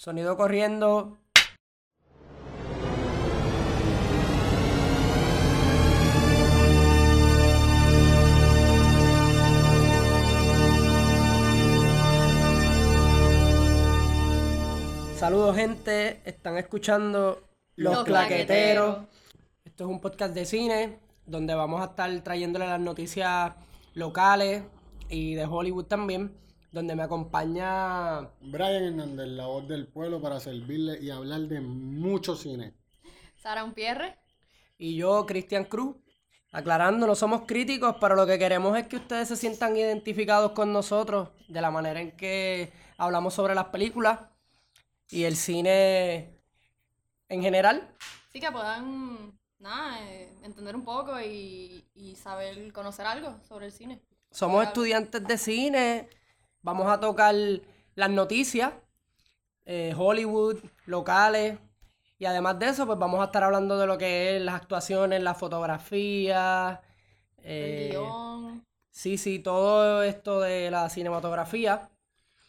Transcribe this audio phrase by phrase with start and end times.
[0.00, 1.18] Sonido corriendo.
[15.18, 17.42] Saludos gente, están escuchando
[17.76, 18.06] Los, Los Claqueteros.
[18.06, 18.98] Claqueteros.
[19.66, 23.52] Esto es un podcast de cine donde vamos a estar trayéndole las noticias
[23.92, 24.62] locales
[25.10, 26.34] y de Hollywood también,
[26.72, 32.36] donde me acompaña Brian Hernández, la voz del pueblo, para servirle y hablar de mucho
[32.36, 32.74] cine.
[33.36, 34.18] Sara Unpierre.
[34.78, 35.96] y yo, Cristian Cruz.
[36.52, 40.72] Aclarando, no somos críticos, pero lo que queremos es que ustedes se sientan identificados con
[40.72, 44.18] nosotros de la manera en que hablamos sobre las películas
[45.10, 46.40] y el cine
[47.28, 47.94] en general.
[48.32, 53.72] Sí, que puedan, nada, eh, entender un poco y, y saber, conocer algo sobre el
[53.72, 54.02] cine.
[54.32, 56.08] Somos estudiantes de cine,
[56.62, 57.34] vamos a tocar
[57.94, 58.72] las noticias,
[59.64, 61.58] eh, Hollywood, locales,
[62.18, 65.22] y además de eso, pues vamos a estar hablando de lo que es las actuaciones,
[65.22, 66.82] la fotografía,
[67.38, 68.66] eh, el guion.
[68.90, 71.90] sí, sí, todo esto de la cinematografía.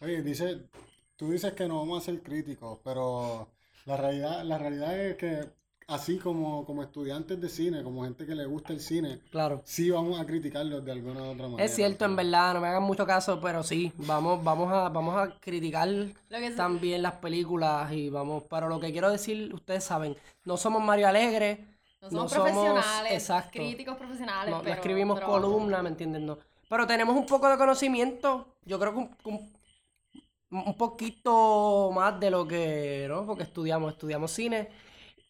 [0.00, 0.68] Oye, dice,
[1.16, 3.48] tú dices que no vamos a ser críticos, pero
[3.86, 5.50] la realidad, la realidad es que
[5.92, 9.62] así como, como estudiantes de cine, como gente que le gusta el cine, Claro.
[9.64, 11.64] sí vamos a criticarlos de alguna u otra manera.
[11.64, 15.16] Es cierto, en verdad, no me hagan mucho caso, pero sí, vamos, vamos a, vamos
[15.16, 15.88] a criticar
[16.56, 21.08] también las películas y vamos, pero lo que quiero decir, ustedes saben, no somos Mario
[21.08, 21.66] Alegre,
[22.00, 23.50] No somos somos- profesionales, exacto.
[23.52, 25.48] críticos profesionales, no, no pero escribimos trabajamos.
[25.50, 26.26] columna, ¿me entienden?
[26.26, 26.38] No.
[26.68, 29.52] Pero tenemos un poco de conocimiento, yo creo que un, un-
[30.66, 33.24] un poquito más de lo que, ¿no?
[33.24, 34.68] Porque estudiamos, estudiamos cine.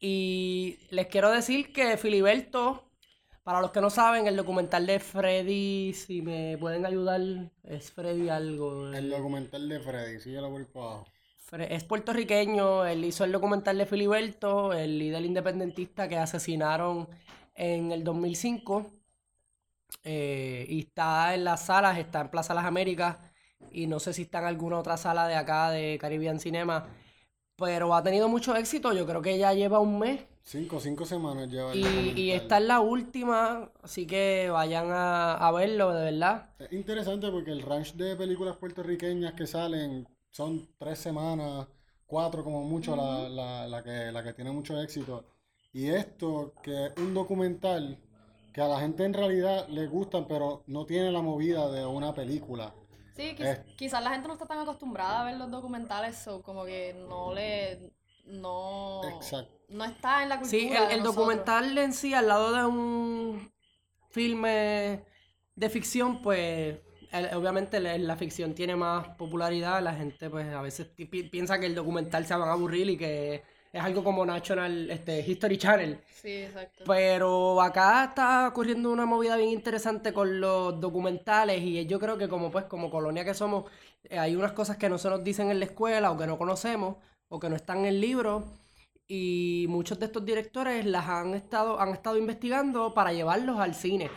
[0.03, 2.84] Y les quiero decir que Filiberto,
[3.45, 7.20] para los que no saben, el documental de Freddy, si me pueden ayudar,
[7.64, 8.89] es Freddy algo.
[8.92, 11.12] El documental de Freddy, síguelo por por abajo.
[11.48, 17.08] Fre- Es puertorriqueño, él hizo el documental de Filiberto, el líder independentista que asesinaron
[17.55, 18.91] en el 2005.
[20.05, 23.19] eh, y está en las salas, está en Plaza Las Américas
[23.73, 26.89] y no sé si está en alguna otra sala de acá de Caribbean Cinema,
[27.62, 31.48] pero ha tenido mucho éxito, yo creo que ya lleva un mes Cinco, cinco semanas
[31.48, 36.51] lleva y, y esta es la última, así que vayan a, a verlo, de verdad.
[36.58, 41.68] Es interesante porque el range de películas puertorriqueñas que salen son tres semanas,
[42.06, 45.24] cuatro como mucho, la, la, la que, la que tiene mucho éxito.
[45.72, 47.96] Y esto, que es un documental
[48.52, 52.12] que a la gente en realidad le gustan, pero no tiene la movida de una
[52.14, 52.74] película.
[53.14, 53.64] Sí, quiz- Eh.
[53.77, 57.33] quizás la gente no está tan acostumbrada a ver los documentales, o como que no
[57.34, 57.92] le,
[58.24, 59.52] no, Exacto.
[59.68, 61.14] no está en la cultura Sí, el, de el nosotros.
[61.17, 63.52] documental en sí, al lado de un
[64.11, 65.05] filme
[65.55, 66.78] de ficción, pues
[67.11, 69.83] el- obviamente la, la ficción tiene más popularidad.
[69.83, 72.89] La gente, pues a veces pi- pi- piensa que el documental se van a aburrir
[72.90, 75.98] y que es algo como National este, History Channel.
[76.20, 76.84] Sí, exacto.
[76.86, 82.28] Pero acá está ocurriendo una movida bien interesante con los documentales y yo creo que
[82.28, 83.64] como pues como colonia que somos,
[84.05, 86.36] eh, hay unas cosas que no se nos dicen en la escuela o que no
[86.36, 86.96] conocemos
[87.28, 88.44] o que no están en el libro
[89.08, 94.10] y muchos de estos directores las han estado han estado investigando para llevarlos al cine.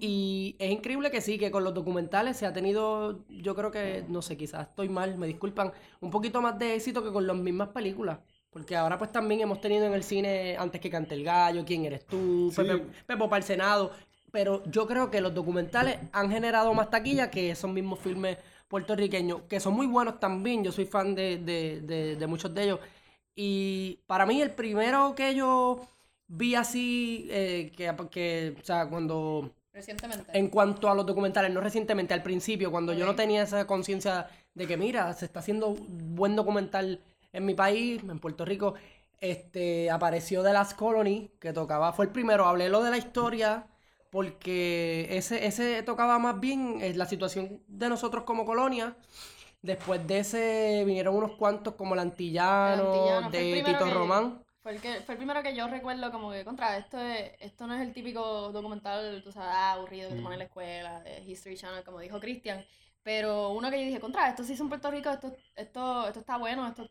[0.00, 4.04] Y es increíble que sí, que con los documentales se ha tenido, yo creo que,
[4.08, 7.36] no sé, quizás estoy mal, me disculpan, un poquito más de éxito que con las
[7.36, 8.18] mismas películas.
[8.54, 11.84] Porque ahora pues también hemos tenido en el cine Antes que cante el gallo, ¿Quién
[11.84, 12.50] eres tú?
[12.54, 12.62] Sí.
[12.62, 13.90] Pepe, Pepo para el Senado.
[14.32, 18.38] Pero yo creo que los documentales han generado más taquilla que esos mismos filmes
[18.68, 20.64] puertorriqueños, que son muy buenos también.
[20.64, 22.80] Yo soy fan de, de- de- de muchos de ellos.
[23.36, 25.80] Y para mí el primero que yo
[26.26, 30.36] vi así, eh, que, que, o sea, cuando Recientemente.
[30.38, 34.28] en cuanto a los documentales, no recientemente, al principio, cuando yo no tenía esa conciencia
[34.54, 37.00] de que, mira, se está haciendo buen documental
[37.34, 38.74] en mi país, en Puerto Rico,
[39.20, 43.66] este, apareció The Last Colony, que tocaba, fue el primero, hablé lo de la historia,
[44.10, 48.96] porque ese, ese tocaba más bien eh, la situación de nosotros como colonia.
[49.62, 54.40] Después de ese vinieron unos cuantos como el Antillano, El de Tito que- Román.
[54.62, 57.66] Fue el, que, fue el primero que yo recuerdo como que, contra, esto, es- esto
[57.66, 61.00] no es el típico documental, tú sabes, ah, aburrido que te ponen en la escuela,
[61.00, 62.64] de History Channel, como dijo Cristian.
[63.02, 66.20] Pero uno que yo dije, contra, esto sí es en Puerto Rico, esto, esto, esto
[66.20, 66.88] está bueno, esto,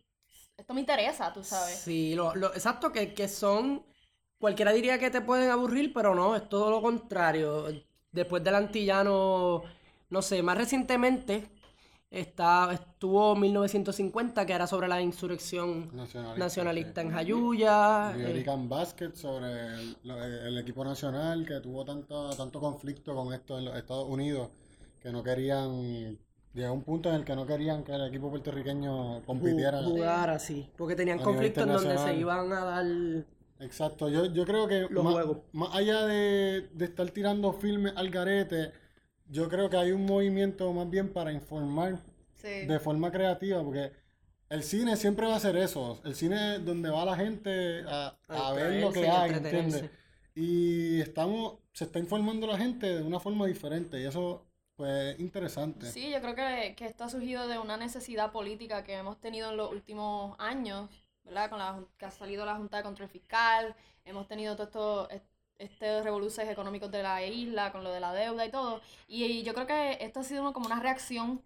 [0.57, 1.79] esto me interesa, tú sabes.
[1.83, 3.83] Sí, lo, lo- exacto, que, que son,
[4.39, 7.65] cualquiera diría que te pueden aburrir, pero no, es todo lo contrario.
[8.11, 9.63] Después del antillano,
[10.09, 11.49] no sé, más recientemente
[12.11, 16.39] está, estuvo 1950, que era sobre la insurrección Nacionalista.
[16.39, 17.13] nacionalista en sí.
[17.13, 18.11] Jayuya.
[18.15, 23.33] Y eh, American Basket sobre el, el equipo nacional que tuvo tanto, tanto conflicto con
[23.33, 24.49] esto en los Estados Unidos
[25.01, 26.17] que no querían
[26.53, 29.81] llegó un punto en el que no querían que el equipo puertorriqueño compitiera.
[29.81, 30.69] Ju- Jugar así.
[30.77, 32.85] Porque tenían conflictos en donde se iban a dar.
[33.59, 35.37] Exacto, yo, yo creo que Los más, juegos.
[35.53, 38.71] más allá de, de estar tirando filmes al garete,
[39.29, 41.99] yo creo que hay un movimiento más bien para informar
[42.35, 42.65] Sí.
[42.67, 43.93] de forma creativa, porque
[44.49, 48.17] el cine siempre va a ser eso, el cine es donde va la gente a,
[48.27, 49.31] a A ver lo que hay.
[49.31, 49.85] ¿entiendes?
[50.35, 54.45] Y estamos, se está informando la gente de una forma diferente y eso
[54.83, 55.89] pues es interesante.
[55.89, 59.51] Sí, yo creo que, que esto ha surgido de una necesidad política que hemos tenido
[59.51, 60.89] en los últimos años,
[61.23, 61.49] ¿verdad?
[61.49, 66.03] Con la, que ha salido la Junta de Control Fiscal, hemos tenido todo esto, este
[66.03, 68.81] revoluciones económicos de la isla, con lo de la deuda y todo.
[69.07, 71.41] Y, y yo creo que esto ha sido como una reacción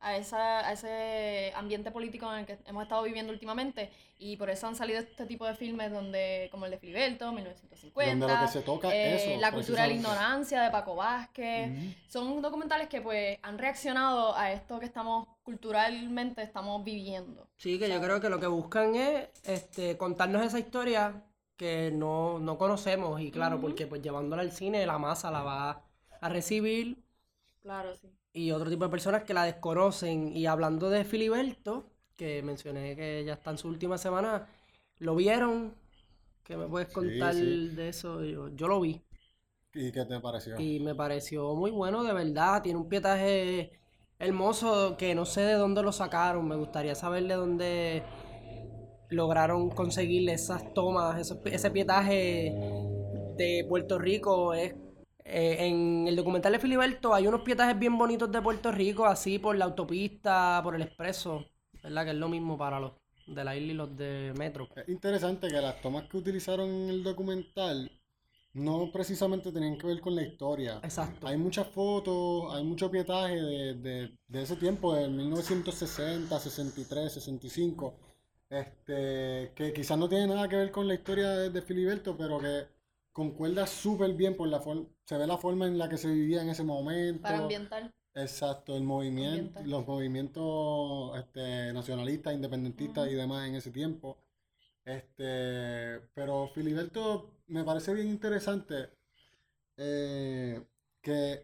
[0.00, 3.90] a, esa, a ese ambiente político en el que hemos estado viviendo últimamente.
[4.18, 8.10] Y por eso han salido este tipo de filmes donde, como el de Filiberto, 1950.
[8.26, 11.70] Donde lo que se toca eh, eso, La cultura de la ignorancia de Paco Vázquez.
[11.70, 11.94] Ujú.
[12.08, 17.48] Son documentales que pues han reaccionado a esto que estamos culturalmente estamos viviendo.
[17.56, 21.24] Sí, que yo creo que lo que buscan es este, contarnos esa historia
[21.56, 23.20] que no, no conocemos.
[23.20, 23.66] Y claro, Ujú.
[23.66, 25.82] porque pues llevándola al cine, la masa la va
[26.20, 27.02] a recibir.
[27.62, 28.08] Claro, sí.
[28.32, 30.36] Y otro tipo de personas que la desconocen.
[30.36, 34.48] Y hablando de Filiberto, que mencioné que ya está en su última semana,
[34.98, 35.74] ¿lo vieron?
[36.44, 37.68] ¿Qué me puedes contar sí.
[37.68, 38.24] de eso?
[38.24, 39.02] Yo, yo lo vi
[39.72, 40.58] ¿Y qué te pareció?
[40.58, 42.62] y me pareció muy bueno, de verdad.
[42.62, 43.72] Tiene un pietaje
[44.18, 46.46] hermoso que no sé de dónde lo sacaron.
[46.48, 48.02] Me gustaría saber de dónde
[49.08, 52.52] lograron conseguirle esas tomas, esos, ese pietaje
[53.36, 54.54] de Puerto Rico.
[54.54, 54.74] Es,
[55.24, 59.38] eh, en el documental de Filiberto hay unos pietajes bien bonitos de Puerto Rico, así
[59.38, 61.44] por la autopista, por el expreso,
[61.82, 62.04] ¿verdad?
[62.04, 62.92] Que es lo mismo para los
[63.26, 64.68] de la isla y los de metro.
[64.74, 67.90] Es interesante que las tomas que utilizaron en el documental
[68.54, 70.82] no precisamente tenían que ver con la historia.
[70.82, 71.28] Exacto.
[71.28, 77.94] Hay muchas fotos, hay mucho pietaje de, de- de ese tiempo, del 1960, 63, 65,
[78.50, 82.38] este, que quizás no tiene nada que ver con la historia de, de Filiberto, pero
[82.40, 82.66] que
[83.12, 86.40] concuerda súper bien por la forma, se ve la forma en la que se vivía
[86.40, 87.22] en ese momento.
[87.22, 87.92] Para ambientar.
[88.14, 89.68] Exacto, el movimiento, Ambiental.
[89.68, 94.18] los movimientos este, nacionalistas, independentistas y demás en ese tiempo.
[94.84, 98.90] Este, pero Filiberto me parece bien interesante
[99.76, 100.62] eh,
[101.02, 101.42] que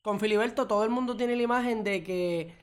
[0.00, 2.54] Con Filiberto todo el mundo tiene la imagen de que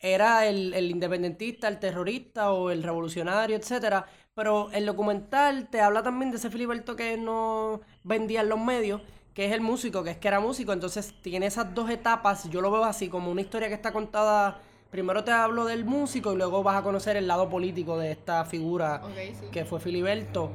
[0.00, 4.06] era el, el independentista, el terrorista o el revolucionario, etcétera.
[4.34, 9.02] Pero el documental te habla también de ese Filiberto que no vendía en los medios,
[9.34, 10.72] que es el músico, que es que era músico.
[10.72, 12.48] Entonces tiene esas dos etapas.
[12.50, 14.60] Yo lo veo así como una historia que está contada.
[14.90, 18.44] Primero te hablo del músico y luego vas a conocer el lado político de esta
[18.44, 19.02] figura
[19.34, 19.46] sí.
[19.50, 20.52] que fue Filiberto.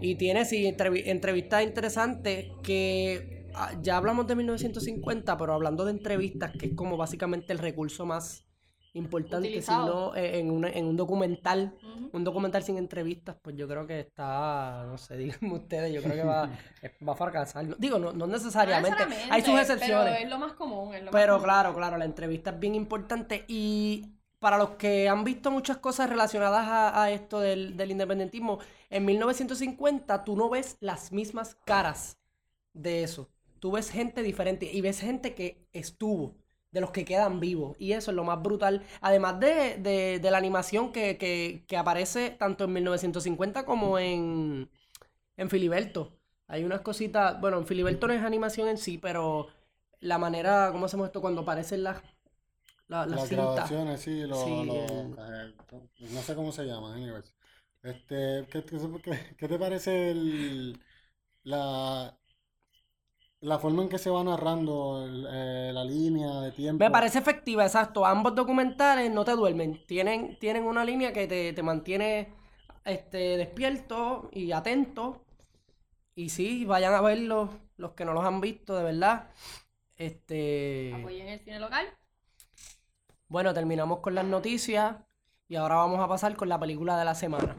[0.00, 5.92] Y tiene sí, entrevi- entrevistas interesantes que ah, ya hablamos de 1950, pero hablando de
[5.92, 8.45] entrevistas, que es como básicamente el recurso más
[8.96, 10.10] importante, Utilizado.
[10.10, 11.74] no, eh, en, una- en un documental,
[12.12, 16.14] un documental sin entrevistas, pues yo creo que está, no sé, díganme ustedes, yo creo
[16.14, 16.50] que va,
[17.06, 17.64] va a fracasar.
[17.66, 20.12] No- Digo, no, no No necesariamente, hay sus excepciones.
[20.14, 20.94] Pero es lo más común.
[20.94, 21.44] es lo más Pero común.
[21.44, 26.08] claro, claro, la entrevista es bien importante y para los que han visto muchas cosas
[26.10, 28.58] relacionadas a, a esto del, del independentismo,
[28.90, 32.18] en 1950 tú no ves las mismas caras
[32.72, 33.28] de eso.
[33.60, 36.36] Tú ves gente diferente y ves gente que estuvo,
[36.76, 37.74] de los que quedan vivos.
[37.78, 38.82] Y eso es lo más brutal.
[39.00, 44.68] Además de, de- de la animación que, que- que aparece tanto en 1950 como en,
[45.38, 46.12] en Filiberto.
[46.48, 49.46] Hay unas cositas, bueno, en Filiberto no es animación en sí, pero
[50.00, 51.22] la manera, ¿cómo hacemos esto?
[51.22, 51.96] Cuando aparecen las,
[52.88, 53.54] la- las las cintas.
[53.54, 55.54] grabaciones, sí, lo- Sí, lo- el- eh,
[56.12, 57.34] no sé cómo se llama, anyways.
[57.82, 60.78] Este, ¿qué, qué, qué- qué te parece el-
[61.44, 62.14] la,
[63.40, 66.82] la forma en que se va narrando el- eh, la línea de tiempo?
[66.84, 68.04] Me parece efectiva, exacto.
[68.06, 69.84] Ambos documentales no te duermen.
[69.86, 72.32] Tienen, tienen una línea que te, te mantiene
[72.84, 75.22] este, despierto y atento.
[76.14, 79.28] Y sí, vayan a verlos, los que no los han visto, de verdad.
[79.96, 81.86] Este, Apoyen el cine local.
[83.28, 84.96] bueno, terminamos con las noticias
[85.48, 87.54] y ahora vamos a pasar con la película de la semana.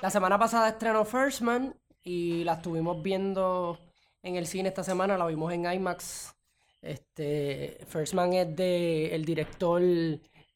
[0.00, 3.78] La semana pasada estrenó First Man y la estuvimos viendo
[4.22, 6.34] en el cine esta semana, la vimos en IMAX.
[6.80, 9.80] Este, First Man es de el director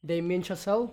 [0.01, 0.89] Damien Chazelle.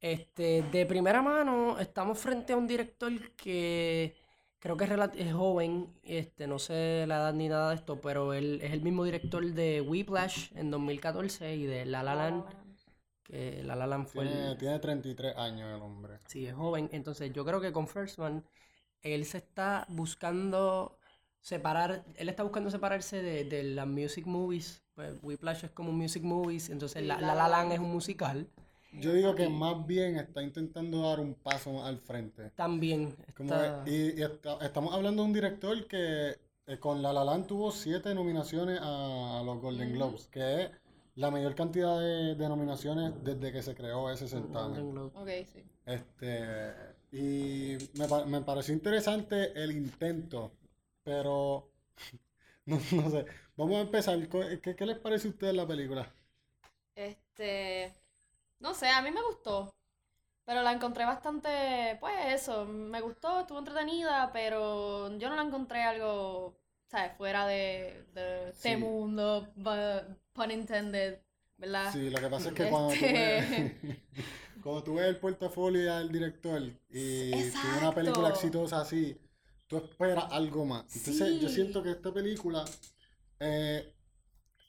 [0.00, 4.14] Este, de primera mano, estamos frente a un director que
[4.58, 8.32] creo que es, es joven, este, no sé la edad ni nada de esto, pero
[8.34, 12.44] él es el mismo director de Whiplash en 2014 y de La La Land,
[13.24, 16.18] que La La Land fue el- Tiene, tiene 33 años el hombre.
[16.26, 16.88] Sí, es joven.
[16.92, 18.44] Entonces yo creo que con First Man,
[19.14, 20.98] él se está buscando
[21.40, 24.82] separar, él está buscando separarse de, de las music movies.
[24.94, 27.78] Pues Whiplash es como un music movies, entonces La La La, La La Land es
[27.78, 28.46] un musical.
[28.92, 32.50] Yo digo que más bien está intentando dar un paso al frente.
[32.56, 33.84] También Como está...
[33.84, 37.46] es- y, y está- estamos hablando de un director que eh, con La La Land
[37.46, 39.92] tuvo siete nominaciones a, a los Golden.
[39.92, 40.70] Globes, que es
[41.14, 44.98] la mayor cantidad de, de nominaciones desde que se creó ese Golden certamen.
[45.14, 45.62] Ok, sí.
[45.84, 46.72] Este,
[47.12, 50.52] y me, me pareció interesante el intento,
[51.04, 51.70] pero
[52.66, 53.26] no, no sé.
[53.56, 54.28] Vamos a empezar.
[54.62, 56.12] ¿Qué, qué les parece a ustedes la película?
[56.94, 57.94] Este,
[58.60, 59.74] no sé, a mí me gustó,
[60.44, 65.82] pero la encontré bastante, pues eso, me gustó, estuvo entretenida, pero yo no la encontré
[65.84, 66.58] algo,
[66.88, 67.16] ¿sabes?
[67.16, 68.76] Fuera de, de este Sí.
[68.78, 69.48] mundo,
[70.34, 71.20] pun intended,
[71.58, 71.98] ¿verdad?
[71.98, 73.46] Sí, lo que pasa es que cuando tú ves,
[74.62, 79.16] Cuando tú ves el portafolio del director y tiene una película exitosa así,
[79.66, 80.84] tú esperas algo más.
[80.96, 82.64] Entonces yo siento que esta película
[83.40, 83.92] eh,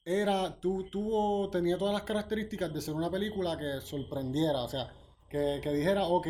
[0.06, 4.92] era, tu, tuvo, tenía todas las características de ser una película que sorprendiera, o sea,
[5.30, 6.28] que, que dijera, ok,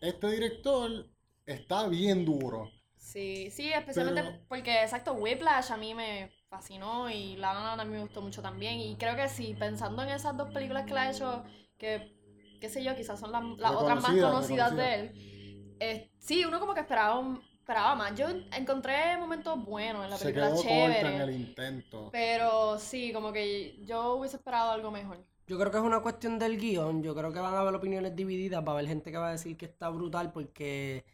[0.00, 1.08] este director
[1.46, 2.70] está bien duro.
[2.96, 7.84] Sí, sí, especialmente Pero- porque, exacto, Whiplash a mí me fascinó y La La a
[7.84, 8.78] mí me gustó mucho también.
[8.78, 11.44] Y creo que sí, pensando en esas dos películas que él ha hecho,
[11.78, 12.12] que,
[12.60, 16.60] qué sé yo, quizás son las, las otras más conocidas de él, eh, sí, uno
[16.60, 18.14] como que esperaba, un- esperaba más.
[18.16, 22.10] Yo encontré momentos buenos en la Se película, corta chévere, en el intento.
[22.10, 25.24] pero sí, como que yo hubiese esperado algo mejor.
[25.46, 27.02] Yo creo que es una cuestión del guion.
[27.02, 28.62] Yo creo que van a haber opiniones divididas.
[28.64, 31.04] Va a haber gente que va a decir que está brutal porque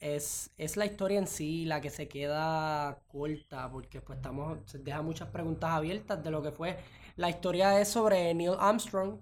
[0.00, 3.70] es, es la historia en sí la que se queda corta.
[3.70, 6.78] Porque pues estamos, se deja muchas preguntas abiertas de lo que fue.
[7.16, 9.20] La historia es sobre Neil Armstrong.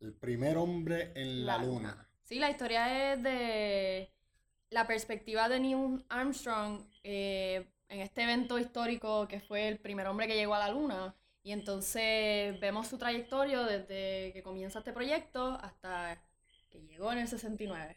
[0.00, 2.08] El primer hombre en la La luna.
[2.22, 4.12] Sí, la historia es de
[4.70, 10.26] la perspectiva de Neil Armstrong eh, en este evento histórico que fue el primer hombre
[10.26, 11.14] que llegó a la luna.
[11.42, 16.22] Y entonces vemos su trayectoria desde que comienza este proyecto hasta
[16.70, 17.96] que llegó en el 69.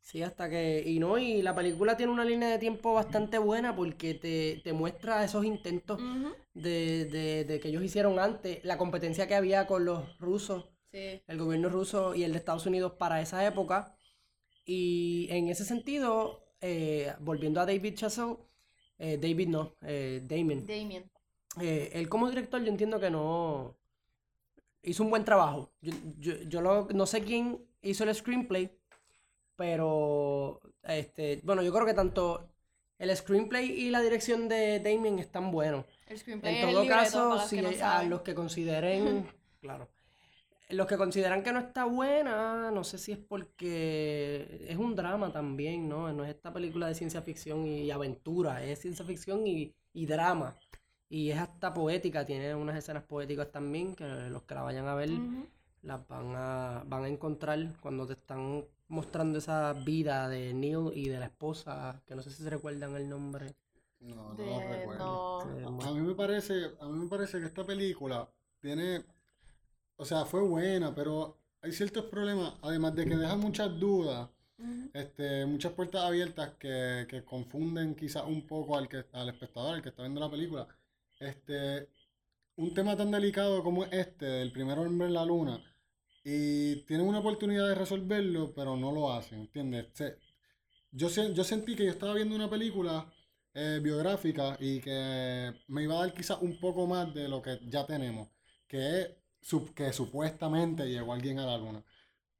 [0.00, 0.82] Sí, hasta que...
[0.86, 4.72] Y no, y la película tiene una línea de tiempo bastante buena porque te, te
[4.72, 6.00] muestra esos intentos
[6.54, 8.64] de, de, de que ellos hicieron antes.
[8.64, 10.66] La competencia que había con los rusos.
[10.96, 11.22] Sí.
[11.26, 13.94] el gobierno ruso y el de Estados Unidos para esa época.
[14.64, 18.36] Y en ese sentido, eh, volviendo a David Chazelle,
[18.98, 20.64] eh, David no, eh, Damien.
[21.60, 23.76] eh, él como director yo entiendo que no
[24.82, 25.70] hizo un buen trabajo.
[25.82, 28.70] Yo, yo, yo lo- no sé quién hizo el screenplay,
[29.54, 32.48] pero este, bueno, yo creo que tanto
[32.98, 35.84] el screenplay y la dirección de Damien están buenos.
[36.08, 39.26] El screenplay En es el todo caso, si no a los que consideren,
[39.60, 39.88] claro,
[40.70, 45.32] los que consideran que no está buena, no sé si es porque es un drama
[45.32, 46.12] también, ¿no?
[46.12, 50.56] No es esta película de ciencia ficción y aventura, es ciencia ficción y, y drama.
[51.08, 54.94] Y es hasta poética, tiene unas escenas poéticas también que los que la vayan a
[54.94, 55.10] ver
[55.82, 61.08] las van a, van a encontrar cuando te están mostrando esa vida de Neil y
[61.08, 63.54] de la esposa, que no sé si se recuerdan el nombre.
[64.00, 65.44] No, no De- lo recuerdo.
[65.70, 65.82] no.
[65.82, 68.28] A mí me parece, a mí me parece que esta película
[68.60, 69.04] tiene,
[69.96, 74.28] o sea, fue buena, pero hay ciertos problemas, además de que deja muchas dudas,
[74.92, 79.82] este, muchas puertas abiertas que, que confunden quizás un poco al que, al espectador, al
[79.82, 80.66] que está viendo la película.
[81.20, 81.88] Este,
[82.56, 85.62] un tema tan delicado como este, del primer hombre en la luna,
[86.24, 89.88] y tienen una oportunidad de resolverlo, pero no lo hacen, ¿entiendes?
[89.94, 90.18] Se-
[90.92, 93.12] yo, yo sentí que yo estaba viendo una película
[93.54, 97.60] eh, biográfica y que me iba a dar quizás un poco más de lo que
[97.66, 98.28] ya tenemos,
[98.68, 99.10] que es
[99.74, 101.84] que supuestamente llegó alguien a la luna.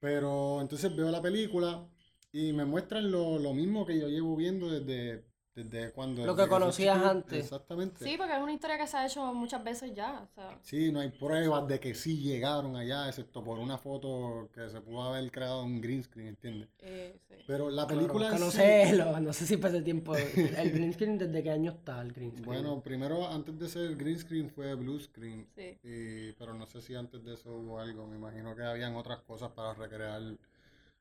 [0.01, 1.89] Pero entonces veo la película
[2.33, 5.25] y me muestran lo, lo mismo que yo llevo viendo desde,
[5.57, 6.25] desde cuando...
[6.27, 7.45] Lo que conocías antes.
[7.45, 8.05] Exactamente.
[8.05, 10.21] Sí, porque es una historia que se ha hecho muchas veces ya.
[10.23, 14.51] O sea, Sí, no hay pruebas de que sí llegaron allá, excepto por una foto
[14.55, 16.69] que se pudo haber creado en un green screen, ¿entiendes?
[16.81, 17.35] eh, sí.
[17.47, 20.15] Pero la Claro, película en no sí- sé, lo- no sé si pasa el tiempo.
[20.15, 22.45] El green screen, ¿desde qué año está el green screen?
[22.45, 25.79] Bueno, primero antes de ser green screen fue blue screen, Sí.
[25.83, 29.21] y- pero no sé si antes de eso hubo algo, me imagino que habían otras
[29.21, 30.21] cosas para recrear,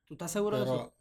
[0.07, 0.93] ¿tú estás seguro de eso?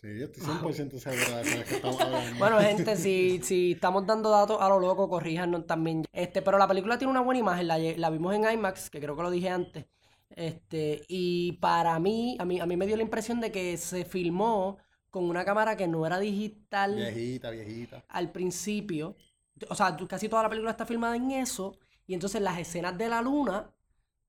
[0.00, 2.34] Sí, estoy 100% seguro de que estamos hablando.
[2.36, 6.04] Bueno, gente, si, si estamos dando datos a lo loco, corríjanos también.
[6.12, 9.16] Este, pero la película tiene una buena imagen, la, la vimos en IMAX, que creo
[9.16, 9.86] que lo dije antes.
[10.30, 14.04] Este, y para mí, a mí, a mí me dio la impresión de que se
[14.04, 14.78] filmó
[15.10, 18.04] con una cámara que no era digital Viejita, viejita.
[18.08, 19.16] al principio.
[19.68, 21.76] O sea, casi toda la película está filmada en eso.
[22.06, 23.70] Y entonces las escenas de la luna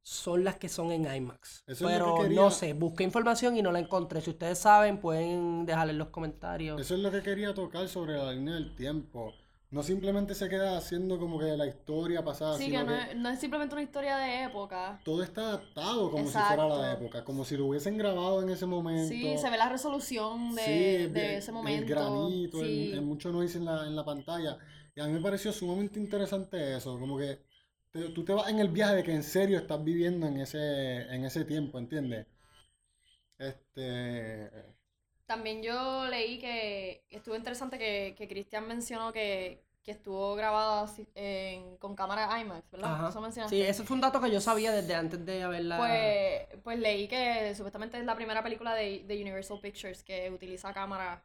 [0.02, 1.64] son las que son en IMAX.
[1.68, 4.22] Eso es lo que Pero quería- no sé, busqué información y no la encontré.
[4.22, 6.80] Si ustedes saben, pueden dejarla en los comentarios.
[6.82, 9.34] Eso es lo que quería tocar sobre la línea del tiempo,
[9.72, 13.12] no simplemente se queda haciendo como que la historia pasada, Sí, sino que no que
[13.12, 15.00] es, no es simplemente una historia de época.
[15.06, 17.04] todo está adaptado como si fuera la Exacto.
[17.06, 19.10] época, como si lo hubiesen grabado en ese momento.
[19.10, 21.88] Sí, se ve la resolución de, Sí, de ese El momento.
[21.88, 22.88] granito, sí.
[22.94, 24.58] el, el mucho noise en la, en la pantalla.
[24.96, 27.48] Y a mí me pareció sumamente interesante eso, como que
[27.92, 31.02] te- tú te vas en el viaje de que en serio estás viviendo en ese,
[31.14, 32.26] en ese tiempo, ¿entiendes?
[33.40, 34.52] Este...
[35.26, 41.08] También yo leí que estuvo interesante que, que Cristian mencionó que, que estuvo grabado así
[41.14, 42.94] en- con cámara IMAX, ¿verdad?
[42.96, 43.10] Ajá.
[43.10, 43.56] Eso mencionaste.
[43.56, 45.78] Sí, ese fue un dato que yo sabía desde antes de haberla.
[45.78, 50.74] Pues, pues leí que supuestamente es la primera película de, de Universal Pictures que utiliza
[50.74, 51.24] cámara.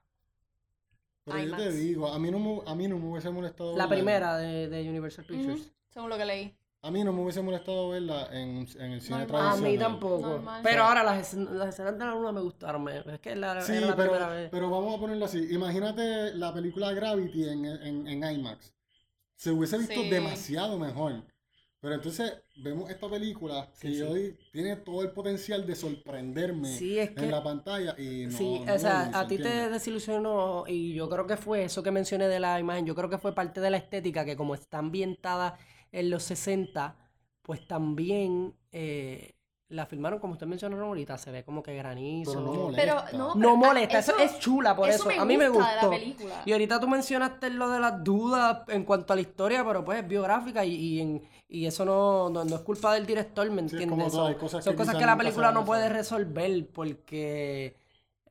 [1.25, 3.85] Pero yo te digo, a mí no me, a mí no me hubiese molestado La
[3.85, 5.73] verla- primera de, de Universal Pictures.
[5.95, 6.55] Según lo que leí.
[6.83, 9.41] A mí no me hubiese molestado verla en, en el cine Normal.
[9.41, 9.73] A tradicional.
[9.73, 10.27] mí tampoco.
[10.29, 10.61] Normal.
[10.63, 12.87] Pero ahora las, escen- las escenas de la luna me gustaron.
[12.91, 14.49] Es que la, Sí, era la pero, primera vez.
[14.51, 15.47] pero vamos a ponerlo así.
[15.51, 18.75] Imagínate la película Gravity en, en, en IMAX.
[19.35, 20.11] Se hubiese visto Sí.
[20.11, 21.23] demasiado mejor.
[21.81, 26.99] Pero entonces vemos esta película que Sí, di- tiene todo el potencial de sorprenderme Sí,
[26.99, 28.33] es que- en la pantalla y no.
[28.37, 31.91] Sí, no o sea, a ti te desilusionó y yo creo que fue eso que
[31.91, 34.79] mencioné de la imagen, yo creo que fue parte de la estética que como está
[34.79, 35.59] ambientada
[36.01, 36.97] en los 60,
[37.43, 39.35] pues también eh,
[39.69, 42.33] la filmaron como usted mencionó ahorita, se ve como que granizo.
[42.33, 43.07] Pero no molesta.
[43.11, 45.71] Pero no, No pero, ah, molesta, eso, es chula por eso, a mí me gusta
[45.71, 45.91] de la gustó.
[45.91, 46.43] película.
[46.47, 50.01] Y ahorita tú mencionaste lo de las dudas en cuanto a la historia, pero pues
[50.01, 53.61] es biográfica y, y, en- y eso no, no, no es culpa del director, ¿me
[53.69, 54.13] Sí, es entiendes?
[54.13, 57.77] Son- hay cosas son que cosas que la película no puede resolver porque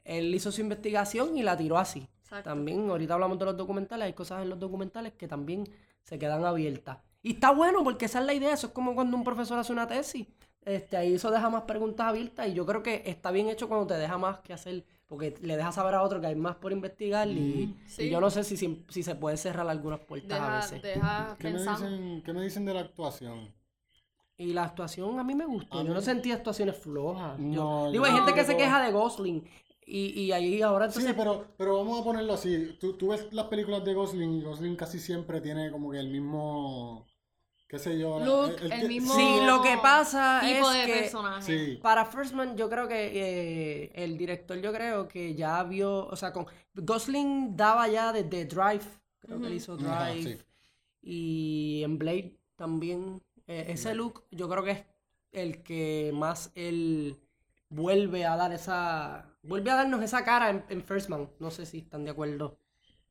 [0.03, 2.07] él hizo su investigación y la tiró así.
[2.23, 2.49] Exacto.
[2.49, 5.67] También, ahorita hablamos de los documentales, hay cosas en los documentales que también
[6.03, 6.97] se quedan abiertas.
[7.23, 9.71] Y está bueno porque esa es la idea, eso es como cuando un profesor hace
[9.73, 10.27] una tesis.
[10.65, 13.87] Este, ahí eso deja más preguntas abiertas y yo creo que está bien hecho cuando
[13.87, 16.71] te deja más que hacer, porque le deja saber a otro que hay más por
[16.71, 18.03] investigar y, Sí.
[18.03, 20.81] y yo no sé si, si, si se puede cerrar algunas puertas a veces.
[20.81, 23.53] deja ¿Qué me, dicen, ¿Qué me dicen de la actuación?
[24.37, 27.37] Y la actuación a mí me gustó, yo no sentí actuaciones flojas.
[27.37, 29.43] Yo- No, digo, yo hay gente que se que- queja de Gosling
[29.85, 31.15] y, y ahí ahora Sí, entonces...
[31.17, 32.77] pero, pero vamos a ponerlo así.
[32.79, 36.09] Tú, tú ves las películas de Gosling y Gosling casi siempre tiene como que el
[36.09, 37.05] mismo,
[37.73, 38.19] qué sé yo.
[38.19, 41.41] Look, el- el el que- mismo Sí, lo que pasa tipo es de que- personaje.
[41.41, 41.79] Sí.
[41.81, 43.11] Para First Man, yo creo que
[43.85, 48.45] eh, el director, yo creo que ya vio, o sea, con Gosling daba ya desde
[48.45, 48.85] Drive,
[49.19, 50.37] creo que él hizo Drive, Ajá, sí.
[51.01, 53.21] y en Blade también.
[53.47, 54.83] Eh, ese look, yo creo que es
[55.31, 57.17] el que más él
[57.69, 61.27] vuelve a dar esa, vuelve a darnos esa cara en, en First Man.
[61.39, 62.57] No sé si están de acuerdo.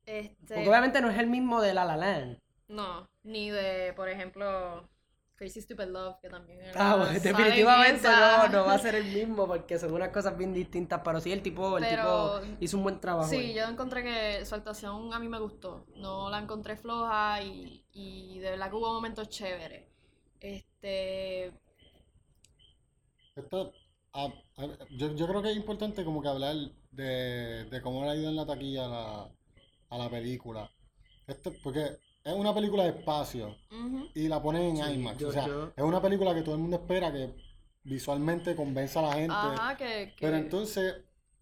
[0.07, 2.39] Este, Porque obviamente no es el mismo de La La Land.
[2.73, 4.89] No, ni de, por ejemplo,
[5.35, 9.05] Crazy Stupid Love, que también era- Ah, bueno, definitivamente no, no va a ser el
[9.05, 12.77] mismo porque son unas cosas bien distintas, pero sí el tipo, el Pero- tipo hizo
[12.79, 13.29] un buen trabajo.
[13.29, 13.55] Sí, ahí.
[13.55, 15.85] yo encontré que su actuación a mí me gustó.
[15.97, 19.85] No la encontré floja y, y de verdad que hubo momentos chéveres.
[20.41, 21.53] Este,
[24.15, 26.55] a- a- yo, yo creo que es importante como que hablar
[26.91, 29.31] de, de cómo le ha ido en la taquilla a la,
[29.91, 30.71] a la película.
[31.27, 33.57] Esto, porque es una película de espacio
[34.15, 35.19] y la ponen en Sí, IMAX.
[35.19, 37.35] yo- o sea, yo- es una película que todo el mundo espera que
[37.85, 39.35] visualmente convenza a la gente.
[39.35, 39.85] Ajá, que,
[40.17, 40.95] que- Pero entonces,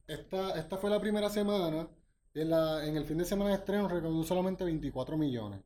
[0.06, 1.88] esta, esta fue la primera semana.
[2.32, 5.60] Y en, la, en el fin de semana de estreno recaudó solamente 24 millones.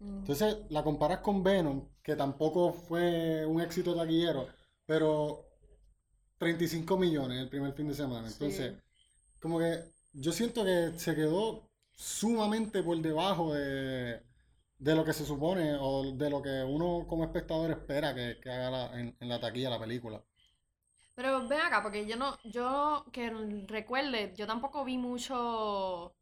[0.00, 0.18] Mm.
[0.20, 4.48] Entonces, la comparas con Venom, que tampoco fue un éxito taquillero,
[4.86, 5.44] pero
[6.38, 8.26] 35 millones el primer fin de semana.
[8.28, 8.80] Entonces, Sí.
[9.40, 9.80] como que
[10.14, 14.20] yo siento que se quedó sumamente por debajo de,
[14.78, 18.50] de lo que se supone o de lo que uno como espectador espera que, que
[18.50, 20.22] haga la- en, en la taquilla la película.
[21.14, 23.30] Pero ven acá, porque yo no, yo que
[23.66, 26.14] recuerde, yo tampoco vi mucho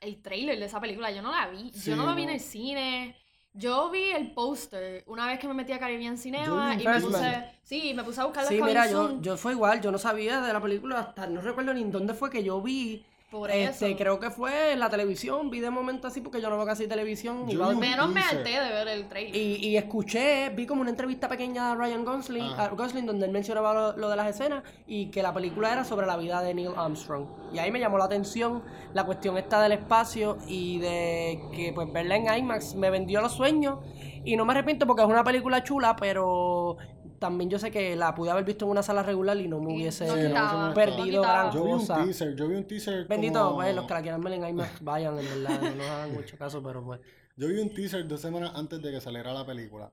[0.00, 2.30] el trailer de esa película, yo no la vi, Sí, yo no lo vi en
[2.30, 3.16] el cine,
[3.52, 7.24] yo vi el póster una vez que me metí a Caribbean Cinema y me puse,
[7.64, 8.86] sí, me puse a buscar las Sí, mira,
[9.20, 12.30] yo, fue igual, yo no sabía de la película, hasta no recuerdo ni dónde fue
[12.30, 13.04] que yo vi.
[13.30, 13.96] Por Este, eso.
[13.98, 16.86] creo que fue en la televisión, vi de momento así porque yo no veo casi
[16.86, 17.46] televisión.
[17.48, 19.34] Yo iba- vi un Menos me harté de ver el trailer.
[19.34, 22.66] y, y escuché, vi como una entrevista pequeña a Ryan Gosling, Ah.
[22.66, 25.82] a Gosling donde él mencionaba lo, lo de las escenas y que la película era
[25.84, 27.26] sobre la vida de Neil Armstrong.
[27.52, 28.62] Y ahí me llamó la atención
[28.94, 33.32] la cuestión esta del espacio y de que pues verla en IMAX me vendió los
[33.32, 33.80] sueños
[34.24, 36.76] y no me arrepiento porque es una película chula, pero
[37.18, 39.74] también yo sé que la pude haber visto en una sala regular y no me
[39.74, 41.42] hubiese no quitaba, no perdido quitaba.
[41.42, 42.04] gran Yo vi un cosa.
[42.04, 44.80] teaser, yo vi un teaser Bendito, como- pues, los que la quieran ver en IMAX
[44.82, 47.00] vayan, en verdad, no nos hagan mucho caso, pero pues.
[47.36, 49.92] Yo vi un teaser dos semanas antes de que saliera la película.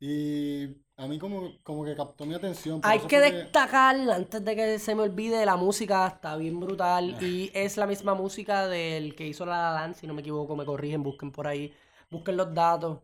[0.00, 0.64] Y
[0.96, 2.80] a mí como, como que captó mi atención.
[2.82, 7.50] Hay que destacar, antes de que se me olvide, la música está bien brutal y
[7.54, 10.64] es la misma música del que hizo La La Land, si no me equivoco, me
[10.64, 11.72] corrigen, busquen por ahí
[12.10, 12.98] busquen los datos.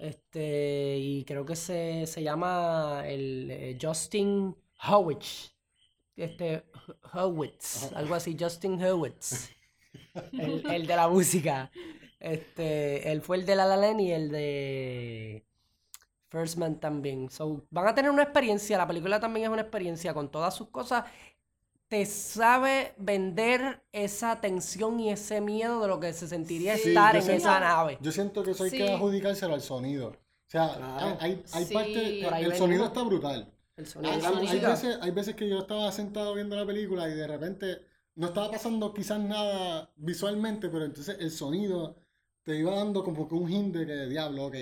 [0.00, 4.56] Este, y creo que se, se llama el eh, Justin
[4.88, 5.54] Howitz.
[6.16, 6.64] Este,
[7.12, 9.50] Howitz, algo así, Justin Howitz.
[10.32, 11.70] El, el de la música.
[12.20, 15.44] Este, él fue el de La La Land y el de
[16.28, 17.28] First Man también.
[17.28, 20.68] So, van a tener una experiencia, la película también es una experiencia con todas sus
[20.68, 21.04] cosas.
[21.90, 27.14] Te sabe vender esa tensión y ese miedo de lo que se sentiría Sí, estar
[27.14, 27.98] yo en siento- esa nave.
[28.00, 28.92] Yo siento que eso hay que Sí.
[28.92, 30.10] adjudicárselo al sonido.
[30.10, 31.16] O sea, Claro.
[31.20, 31.74] hay, hay Sí.
[31.74, 33.52] parte, ahí el sonido está brutal.
[33.76, 37.14] El sonido Hay, hay- veces, hay veces que yo estaba sentado viendo la película y
[37.14, 37.78] de repente
[38.14, 41.96] no estaba pasando quizás nada visualmente, pero entonces el sonido
[42.44, 44.54] te iba dando como que un hint de que, diablo, ok,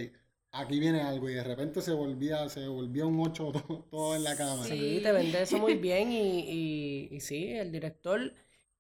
[0.53, 4.25] aquí viene algo y de repente se volvía, se volvía un 8 todo, todo en
[4.25, 4.65] la cama.
[4.67, 8.33] Sí, te vende eso muy bien y, y, y sí, el director.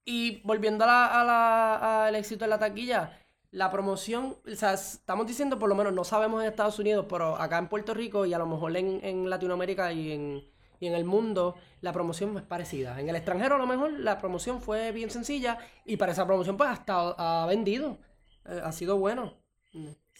[0.05, 3.19] Y volviendo a la, a la- al éxito de la taquilla,
[3.51, 7.37] la promoción, o sea, estamos diciendo por lo menos, no sabemos en Estados Unidos, pero
[7.37, 10.45] acá en Puerto Rico y a lo mejor en, en Latinoamérica y en,
[10.81, 13.01] y en el mundo, la promoción es parecida.
[13.01, 16.57] En el extranjero a lo mejor la promoción fue bien sencilla y para esa promoción
[16.57, 17.99] pues hasta ha vendido,
[18.47, 19.35] eh, ha sido bueno.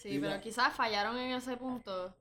[0.01, 2.15] Sí, Y pero la- quizás fallaron en ese punto.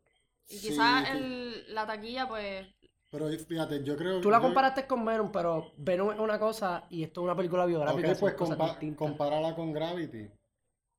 [0.49, 2.67] Y Sí, quizás que- el, la taquilla, pues.
[3.11, 6.85] Pero fíjate, yo creo Tú la yo- comparaste con Venom, pero Venom es una cosa
[6.91, 8.13] y esto es una película biográfica.
[8.13, 8.99] Ok, pues cosas compa- distintas.
[8.99, 10.29] compárala con Gravity.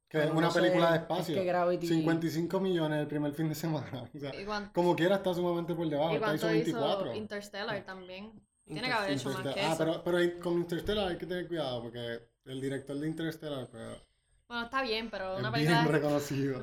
[0.08, 1.36] Que Bueno, es una no sé, película de es espacio.
[1.36, 4.10] que Gravity- 55 millones el primer fin de semana.
[4.16, 6.12] O sea, ¿Y cuánto, como quiera está sumamente por debajo.
[6.12, 7.08] y hizo cuánto 24.
[7.08, 8.32] hizo Interstellar también?
[8.66, 9.78] Tiene que haber hecho más que ah, eso.
[9.78, 14.02] pero, pero ahí con Interstellar hay que tener cuidado porque el director de Interstellar pues,
[14.50, 15.82] Bueno, está bien, pero una es película.
[15.82, 16.62] bien reconocido.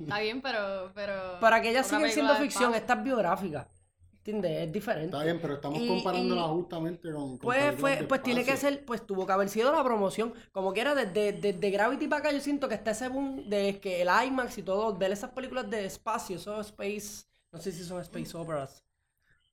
[0.00, 0.92] Está bien, pero.
[0.94, 3.68] pero Para que ellas una siguen siendo película de ficción, esta es biográfica.
[4.18, 4.68] ¿Entiendes?
[4.68, 5.06] Es diferente.
[5.06, 8.22] Está bien, pero estamos Y- comparándola y- justamente con, con Pues, películas fue, de pues
[8.22, 8.78] tiene que espacio.
[8.78, 10.32] ser, pues tuvo que haber sido la promoción.
[10.52, 14.00] Como quiera, desde, desde Gravity para acá, yo siento que está ese boom de que
[14.00, 18.00] el IMAX y todo, ver esas películas de espacio, esos space, no sé si son
[18.00, 18.82] space operas,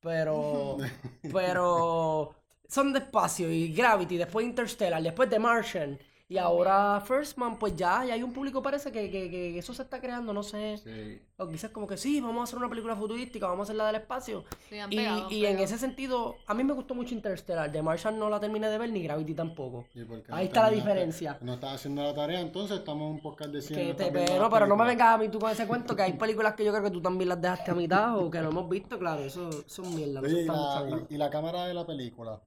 [0.00, 0.78] pero,
[1.32, 2.34] pero
[2.68, 5.98] son de espacio y Gravity, después Interstellar, después The Martian.
[6.32, 9.74] Y ahora First Man, pues ya, ya hay un público parece que, que, que eso
[9.74, 10.78] se está creando, no sé.
[10.78, 11.20] Sí.
[11.36, 13.86] O quizás como que sí, vamos a hacer una película futurística, vamos a hacer la
[13.88, 14.42] del espacio.
[14.70, 17.70] Sí, han Y, pegado, y en ese sentido, a mí me gustó mucho Interstellar.
[17.70, 19.84] The Martian no la terminé de ver, ni Gravity tampoco.
[19.94, 21.36] ¿Y por qué no Ahí está la diferencia.
[21.42, 23.78] No estás haciendo la tarea, entonces estamos en un podcast de 100.
[23.78, 24.10] Que no te,
[24.50, 26.72] pero, no me vengas a mí tú con ese cuento, que hay películas que yo
[26.72, 29.50] creo que tú también las dejaste a mitad o que no hemos visto, claro, eso
[29.66, 30.20] son mierda.
[30.20, 32.40] Oye, y la, y la cámara de la película.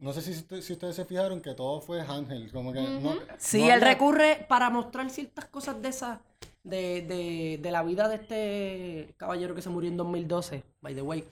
[0.00, 0.32] No sé si,
[0.62, 3.84] si ustedes se fijaron que todo fue handheld, como que no, Sí, no él había-
[3.88, 6.18] recurre para mostrar ciertas cosas de esas,
[6.64, 11.02] de, de, de la vida de este caballero que se murió en 2012, by the
[11.02, 11.24] way.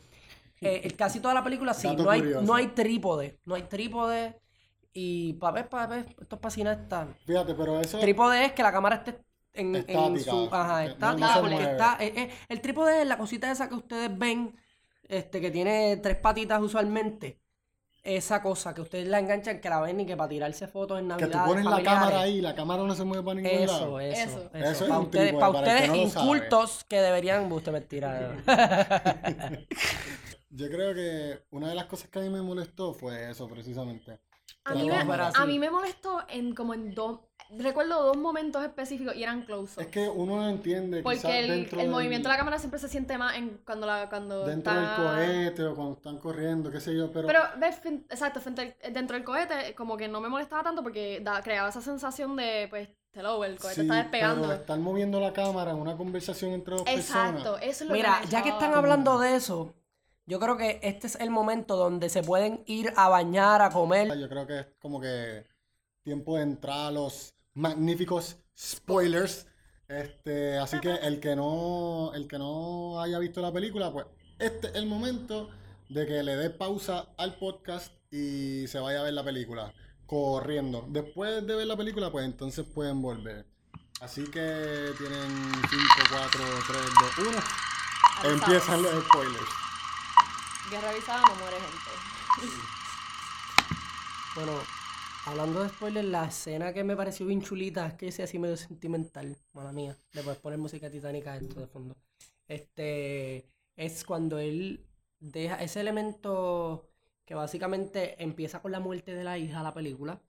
[0.61, 4.39] Eh, el- casi toda la película sí, no hay, no hay trípode, no hay trípode
[4.93, 7.09] y para ver, para ver, esto es para cineastas.
[7.27, 7.99] Fíjate, pero eso.
[7.99, 9.19] Trípode es que la cámara esté
[9.55, 10.49] en, en Estática, su.
[10.53, 11.41] Ajá, estática.
[11.41, 14.55] no está, eh, eh, el trípode es la cosita esa que ustedes ven,
[15.09, 17.41] este, que tiene tres patitas usualmente.
[18.05, 21.05] Esa cosa que ustedes la enganchan, que la ven y que para tirarse fotos en
[21.09, 21.45] que Navidad.
[21.45, 24.01] tú pones la cámara ahí y la cámara no se mueve para ningún Eso, lado.
[24.01, 24.51] eso, Eso.
[24.55, 24.71] eso.
[24.71, 27.53] Eso es para ustedes, para que ustedes no incultos que deberían.
[27.53, 28.37] Usted mentira.
[30.51, 34.19] Yo creo que una de las cosas que a mí me molestó fue eso, precisamente.
[34.71, 35.31] A mí, me, cámara.
[35.35, 37.21] a mí me molestó en como en dos.
[37.51, 41.79] Recuerdo dos momentos específicos y eran close Es que uno no entiende Porque el, dentro
[41.81, 44.71] el del- movimiento de la cámara siempre se siente más en cuando la cuando dentro
[44.79, 45.15] está...
[45.15, 48.77] del cohete o cuando están corriendo, qué sé yo, pero, Pero ves, fin- exacto, frente
[48.83, 52.37] al- dentro del cohete como que no me molestaba tanto porque da- creaba esa sensación
[52.37, 54.43] de pues hello, el cohete sí, está despegando.
[54.43, 57.31] pero estar moviendo la cámara en una conversación entre dos personas.
[57.31, 59.75] Exacto, eso es lo Mira, que me ya que están hablando de eso,
[60.29, 64.15] yo creo que este es el momento donde se pueden ir a bañar, a comer.
[64.19, 65.47] Yo creo que es como que
[66.03, 69.47] tiempo de entrar a los magníficos spoilers.
[69.89, 74.05] Este, así que el que no, el que no haya visto la película, pues
[74.39, 75.49] este es el momento
[75.89, 79.73] de que le dé pausa al podcast y se vaya a ver la película
[80.05, 80.85] corriendo.
[80.91, 83.47] Después de ver la película, pues entonces pueden volver.
[84.03, 85.79] Así que tienen 5,
[86.11, 86.81] 4, 3,
[87.17, 87.39] 2, 1.
[88.19, 88.43] Avisados.
[88.43, 89.68] Empiezan los spoilers.
[90.71, 92.59] Guerra avisada no muere gente.
[94.35, 94.53] Bueno,
[95.25, 98.57] hablando de spoilers, la escena que me pareció bien chulita, es que ese así medio
[98.57, 101.97] sentimental, mala mía, le puedes poner música titánica a esto de fondo.
[102.47, 104.87] Este es cuando él
[105.19, 106.89] deja ese elemento
[107.25, 110.23] que básicamente empieza con la muerte de la hija la película.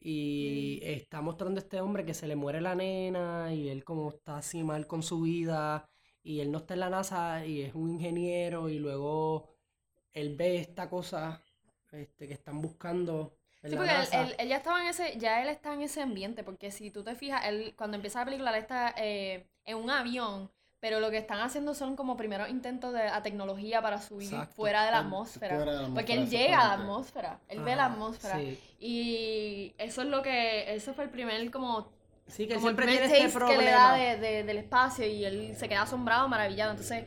[0.00, 4.10] Y está mostrando a este hombre que se le muere la nena y él como
[4.10, 5.86] está así mal con su vida
[6.22, 9.49] y él no está en la NASA y es un ingeniero y luego
[10.14, 11.40] él ve esta cosa
[11.92, 14.22] este, que están buscando en Sí, la porque él, NASA.
[14.22, 17.02] él- él ya estaba en ese, ya él está en ese ambiente, porque si tú
[17.04, 21.10] te fijas, él cuando empieza la película, él está eh, en un avión, pero lo
[21.10, 24.54] que están haciendo son como primeros intentos de a tecnología para subir Exacto.
[24.56, 25.56] fuera de la atmósfera.
[25.56, 28.38] fuera de la porque él llega a la atmósfera, él ve la atmósfera.
[28.38, 31.88] Sí, Y eso es lo que, eso fue el primer como
[32.26, 33.94] Sí, que como el siempre tiene este taste que le da problema.
[33.96, 36.70] de, de- del espacio y él se queda asombrado, maravillado.
[36.70, 37.04] Entonces,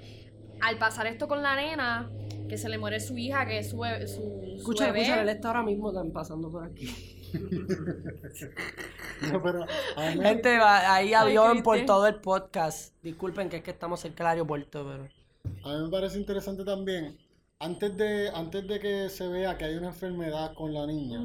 [0.61, 2.09] al pasar esto con la nena,
[2.53, 5.01] que se le muere su hija, que es su, su, su Escucha, bebé.
[5.01, 6.87] escucha, él está ahora mismo pasando por aquí.
[9.31, 9.63] No, pero
[9.95, 12.93] a mí me- Gente, va- hay avión por todo el podcast.
[13.01, 15.09] Disculpen que es que estamos cerca del aeropuerto, pero...
[15.65, 17.17] A mí me parece interesante también,
[17.59, 21.21] antes de, antes de que se vea que hay una enfermedad con la niña,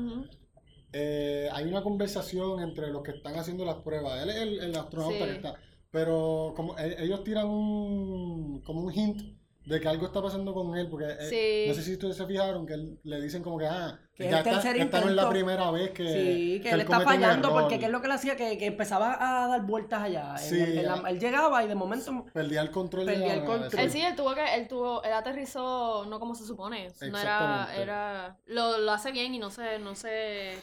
[0.92, 4.22] eh, hay una conversación entre los que están haciendo las pruebas.
[4.22, 5.24] Él es el, el astronauta Sí.
[5.24, 5.54] que está.
[5.90, 9.36] Pero como e- ellos tiran un, como un hint
[9.68, 11.68] de que algo está pasando con él, porque eh, Sí.
[11.68, 14.38] no sé si ustedes se fijaron que él- le dicen como que, ah, Que ya
[14.38, 17.78] está- esta no es la primera vez que, Sí, que que él está fallando porque
[17.78, 18.34] ¿qué es lo que él hacía?
[18.34, 20.36] Que, que empezaba a dar vueltas allá.
[20.38, 22.24] Sí, él llegaba y de momento...
[22.32, 23.80] Perdía el control de Perdía el control.
[23.80, 26.88] Él sí, él tuvo que, él tuvo, él aterrizó no como se supone.
[27.10, 30.54] No era, era, lo, lo hace bien y no se, no se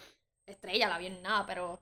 [0.47, 1.79] estrella la bien nada, pero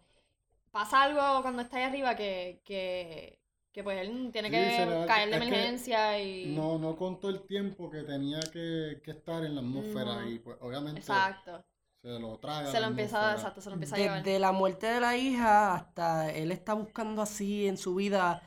[0.71, 3.39] pasa algo cuando está ahí arriba que, que,
[3.73, 6.55] que pues él tiene Sí, que caer de emergencia y...
[6.55, 10.57] No, no contó el tiempo que tenía que, que estar en la atmósfera y pues
[10.61, 11.65] obviamente Exacto.
[12.01, 12.67] se lo traga.
[12.71, 14.23] Se la lo empieza, exacto, se lo empieza a llevar.
[14.23, 18.41] Desde la muerte de la hija hasta él está buscando así en su vida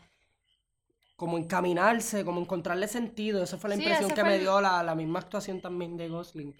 [1.16, 3.42] como encaminarse, como encontrarle sentido.
[3.42, 5.96] Esa fue la Sí, impresión que fue me el- dio la, la misma actuación también
[5.96, 6.54] de Gosling.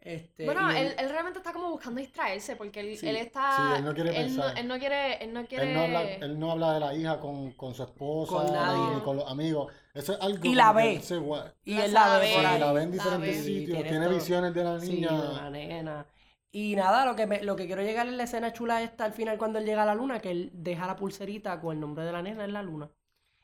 [0.00, 3.08] Este, Bueno, y él, él realmente está como buscando distraerse porque él, Sí.
[3.08, 3.56] él está...
[3.56, 4.58] Sí, él no quiere él no, pensar.
[4.58, 5.24] él no quiere...
[5.24, 5.64] Él no quiere...
[5.64, 8.94] Él no, habla, él no habla de la hija con, con su esposa Con nadie.
[8.94, 9.72] ni con los amigos.
[9.92, 11.00] Eso es algo Y la ve.
[11.02, 11.16] se
[11.64, 12.60] y La él la ve Sí, ahí.
[12.60, 13.42] la ve en diferentes ve.
[13.42, 15.50] Sitios, tiene visiones de la Sí, niña.
[15.50, 16.06] nena.
[16.50, 19.12] Y nada, lo que, me- lo que quiero llegar es la escena chula esta al
[19.12, 22.04] final cuando él llega a la luna, que él deja la pulserita con el nombre
[22.04, 22.88] de la nena en la luna.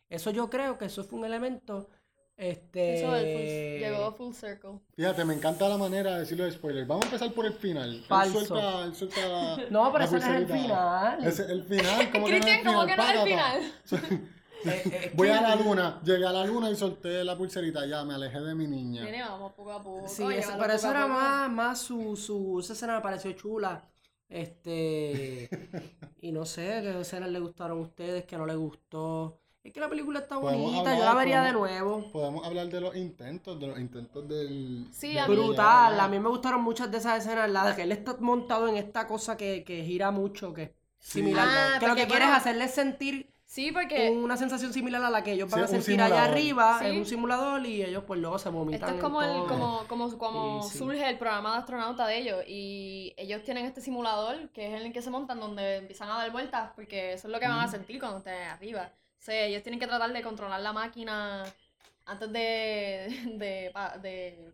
[0.09, 1.89] Eso yo creo que eso fue un elemento,
[2.37, 2.95] este...
[2.97, 4.81] Eso full- llegó full circle.
[4.97, 6.85] Fíjate, me encanta la manera de decirlo de spoiler.
[6.87, 7.95] Vamos a empezar por el final.
[7.95, 8.45] Él Falso.
[8.45, 11.25] suelta, él suelta la, No, pero eso no es el final.
[11.25, 12.87] Es el final, ¿cómo que no es el ¿cómo final?
[12.87, 13.25] que no es el Págata.
[13.25, 14.31] final?
[14.67, 17.85] Eh, eh, Voy a la luna, llegué a la luna y solté la pulserita.
[17.85, 19.05] Ya, me alejé de mi niña.
[19.05, 20.09] Nene, vamos poco a poco.
[20.09, 23.85] Sí, eso, pero eso a era más, más su, su, esa escena me pareció chula.
[24.27, 25.51] Este,
[26.23, 29.39] y no sé qué escenas le gustaron a ustedes, que no les gustó.
[29.65, 32.11] Es que la película está bonita, yo la vería de nuevo.
[32.13, 34.87] Podemos hablar de los intentos, de los intentos del...
[34.93, 37.75] Sí, del- a mí- Brutal, a mí me gustaron muchas de esas escenas, la de
[37.75, 41.21] que él está montado en esta cosa que, que gira mucho, que es Sí.
[41.21, 41.49] similar.
[41.49, 45.03] Ah, que lo que porque, quiere es bueno, hacerles sentir Sí, porque una sensación similar
[45.05, 46.87] a la que ellos van Sí, a sentir allá arriba Sí.
[46.87, 50.19] en un simulador y ellos pues luego se vomitan esto es como, el, como, como,
[50.19, 50.79] como Sí, sí.
[50.79, 52.43] surge el programa de astronauta de ellos.
[52.49, 56.17] Y ellos tienen este simulador que es en el que se montan donde empiezan a
[56.19, 58.91] dar vueltas porque eso es lo que van a sentir cuando estén arriba.
[59.25, 61.45] O sea, ellos tienen que tratar de controlar la máquina
[62.05, 63.09] antes de,
[63.39, 64.53] de, de,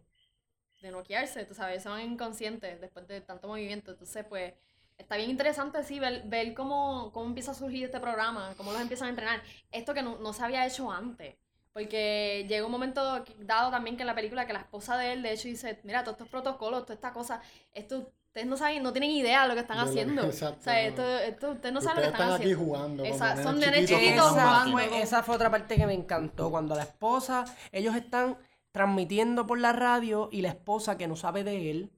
[0.81, 3.91] de noquearse, tú sabes, son inconscientes después de tanto movimiento.
[3.91, 4.55] Entonces, pues,
[4.97, 8.81] está bien interesante, sí, ver, ver cómo, cómo empieza a surgir este programa, cómo los
[8.81, 9.43] empiezan a entrenar.
[9.73, 11.35] Esto que no, no se había hecho antes.
[11.73, 15.23] Porque llega un momento dado también que en la película que la esposa de él,
[15.23, 17.43] de hecho, dice, mira, todos estos protocolos, toda esta cosa,
[17.75, 20.23] esto, ustedes no saben, no tienen idea de lo que están De lo que- haciendo.
[20.25, 22.65] exacto, o sea, esto, esto, ustedes no saben lo que están, están aquí haciendo.
[22.65, 23.03] jugando.
[23.03, 24.91] como Exacto, son nenes chiquitos chiquitos jugando Esa jugando.
[24.93, 28.39] fue, esa fue otra parte que me encantó, cuando la esposa, ellos están
[28.73, 31.91] transmitiendo por la radio y la esposa que no sabe de él,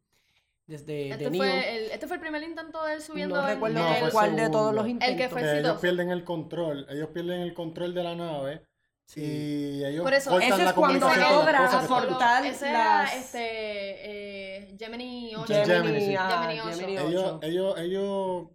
[0.67, 3.43] desde Este de niño, fue, el, este fue el primer intento de él subiendo no
[3.43, 5.17] en- recuerdo No, el cuál de todos los El intentos.
[5.19, 8.63] que fue Que ellos pierden el control, ellos pierden el control de la nave
[9.17, 13.15] y ellos Por eso, cortan ese la es cuando logra está- aportar Ese era las-
[13.17, 14.02] este,
[14.79, 15.47] Gemini 8.
[15.47, 16.15] Gemini, Gemini, sí.
[16.19, 16.79] ah, Gemini ocho.
[16.79, 18.47] Gemini Ellos, ellos, ellos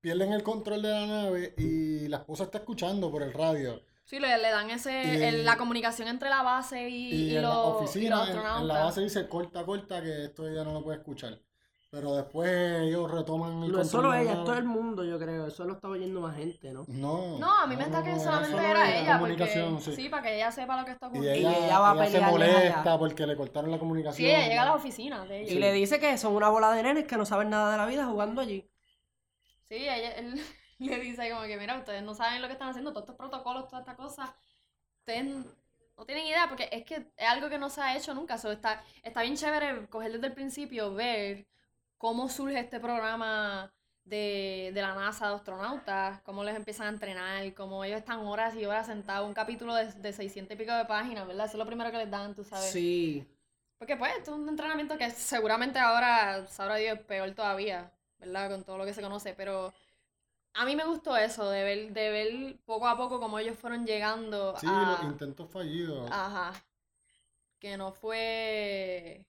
[0.00, 3.82] pierden el control de la nave y la esposa está escuchando por el radio.
[4.04, 7.36] Sí, le, le dan ese, Y- el- la comunicación entre la base y, Y, y
[7.36, 10.82] en la y oficina, en, la base dice corta, corta, que esto ella no lo
[10.82, 11.38] puede escuchar.
[11.90, 12.50] Pero después
[12.82, 15.46] ellos retoman el No es solo ella, es todo el mundo, yo creo.
[15.46, 16.84] Eso lo está oyendo más gente, ¿no?
[16.86, 19.96] No, No, a mí me está que no, solamente era ella, porque comunicación, sí.
[19.96, 20.08] sí.
[20.10, 21.48] para que ella sepa lo que está Y ocurriendo.
[21.48, 22.98] ella, ella va a ella se pelearles molesta allá.
[22.98, 24.16] porque le cortaron la comunicación.
[24.16, 25.52] Sí, ella llega a la oficina de ella.
[25.52, 27.86] Y le dice que son una bola de nenes que no saben nada de la
[27.86, 28.68] vida jugando allí.
[29.70, 30.38] Sí, ella, él
[30.78, 33.66] le dice como que, mira, ustedes no saben lo que están haciendo, todos estos protocolos,
[33.68, 34.34] toda esta cosa,
[35.00, 35.24] ustedes
[35.96, 38.36] no tienen idea, porque es que es algo que no se ha hecho nunca.
[38.36, 41.46] So, está, está bien chévere coger desde el principio, ver
[41.98, 43.72] cómo surge este programa
[44.04, 48.54] de, de la NASA de astronautas, cómo les empiezan a entrenar, cómo ellos están horas
[48.54, 51.46] y horas sentados, un capítulo de, de 600 y pico de páginas, ¿verdad?
[51.46, 52.70] Eso es lo primero que les dan, tú sabes.
[52.70, 53.26] Sí.
[53.76, 57.92] Porque pues, esto es un entrenamiento que seguramente ahora, sabrá Dios, es peor todavía.
[58.18, 58.50] ¿verdad?
[58.50, 59.72] Con todo lo que se conoce, pero
[60.54, 63.86] a mí me gustó eso, de ver, de ver poco a poco cómo ellos fueron
[63.86, 64.92] llegando Sí, a...
[64.92, 66.10] los intentos fallidos.
[66.10, 66.52] Ajá.
[67.58, 69.24] Que no fue...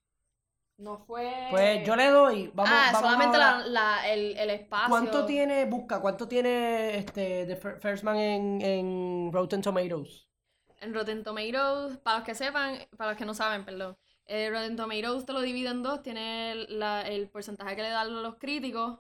[0.80, 1.48] No fue...
[1.52, 4.90] Pues yo le doy, vamos, ah, vamos solamente la, la- el, el espacio.
[4.90, 10.28] ¿Cuánto tiene, busca, cuánto tiene este The Fir- First Man en, en Rotten Tomatoes?
[10.80, 13.98] En Rotten Tomatoes, para los que sepan, para los que no saben, perdón.
[14.26, 16.02] eh, Rotten Tomatoes te lo divide en dos.
[16.02, 19.00] Tiene el, la- el porcentaje que le dan los críticos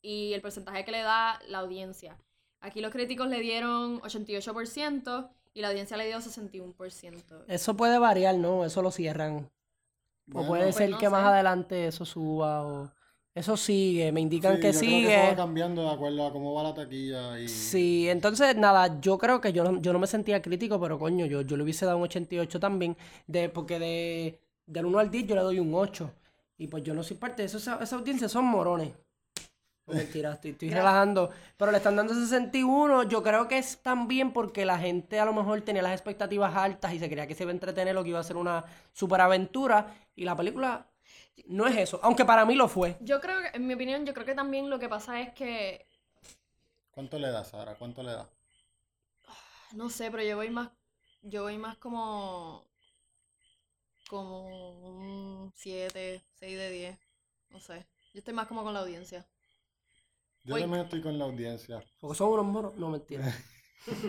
[0.00, 2.16] y el porcentaje que le da la audiencia.
[2.62, 7.44] Aquí los críticos le dieron 88% y la audiencia le dio 61%.
[7.46, 8.64] Eso puede variar, ¿no?
[8.64, 9.50] Eso lo cierran.
[10.32, 12.92] O Bueno, puede pues ser que más adelante eso suba o...
[13.34, 15.14] Eso sigue, me indican Sí, que yo creo sigue.
[15.14, 17.48] eso va cambiando de acuerdo a cómo va la taquilla y...
[17.48, 21.26] Sí, entonces nada, yo creo que yo no, yo no me sentía crítico, pero coño,
[21.26, 25.26] yo, yo le hubiese dado un 88 también, de, porque de, del 1 al 10
[25.26, 26.10] yo le doy un 8.
[26.58, 28.92] Y pues yo no soy parte de eso, esa, esa audiencia son morones.
[29.90, 31.30] No, Mentira, estoy, estoy relajando.
[31.56, 35.32] Pero le están dando 61, yo creo que es también porque la gente a lo
[35.32, 38.10] mejor tenía las expectativas altas y se creía que se iba a entretener o que
[38.10, 39.94] iba a ser una superaventura.
[40.16, 40.86] Y la película
[41.46, 42.96] no es eso, aunque para mí lo fue.
[43.00, 45.86] Yo creo que, en mi opinión, yo creo que también lo que pasa es que,
[46.90, 47.74] ¿Cuánto le das, Sara?
[47.76, 48.28] ¿Cuánto le das?
[49.72, 50.70] no sé, pero yo voy más,
[51.22, 52.64] yo voy más como,
[54.08, 56.98] como un 7, 6 de 10,
[57.50, 57.86] no sé.
[58.12, 59.24] Yo estoy más como con la audiencia.
[60.44, 61.82] Yo también estoy con la audiencia.
[62.00, 62.76] Porque son unos moros.
[62.76, 63.24] No, mentira.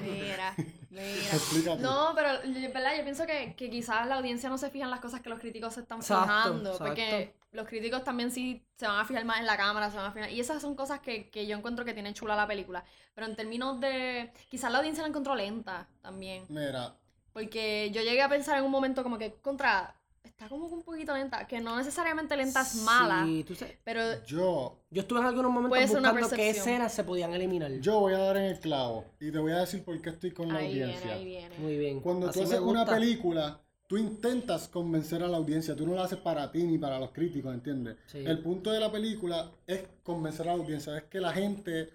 [0.03, 0.53] Mira,
[0.89, 1.33] mira.
[1.33, 1.81] Explícate.
[1.81, 2.97] No, pero yo- ¿verdad?
[2.97, 5.39] Yo pienso que, que quizás la audiencia no se fija en las cosas que los
[5.39, 6.77] críticos se están Exacto, fijando.
[6.77, 10.07] Porque los críticos también sí se van a fijar más en la cámara, se van
[10.07, 10.29] a fijar.
[10.29, 12.83] Y esas son cosas que, que yo encuentro que tienen chula la película.
[13.13, 14.31] Pero en términos de.
[14.49, 16.45] Quizás la audiencia la encontró lenta también.
[16.49, 16.93] Mira,
[17.31, 19.95] Porque yo llegué a pensar en un momento como que contra.
[20.23, 21.47] Está como que un poquito lenta.
[21.47, 23.23] Que no necesariamente lenta es mala.
[23.25, 27.33] Sí, tú sabes- Pero yo, Yo estuve en algunos momentos buscando qué escenas se podían
[27.33, 27.71] eliminar.
[27.79, 30.31] yo voy a dar en el clavo y te voy a decir por qué estoy
[30.31, 31.13] con la ahí viene, audiencia.
[31.13, 31.57] ahí viene.
[31.59, 31.99] Muy bien.
[32.01, 36.03] Cuando Así tú haces una película, tú intentas convencer a la audiencia, tú no la
[36.03, 37.97] haces para ti ni para los críticos, ¿entiendes?
[38.07, 38.19] Sí.
[38.19, 41.89] El punto de la película es convencer a la audiencia, es que la gente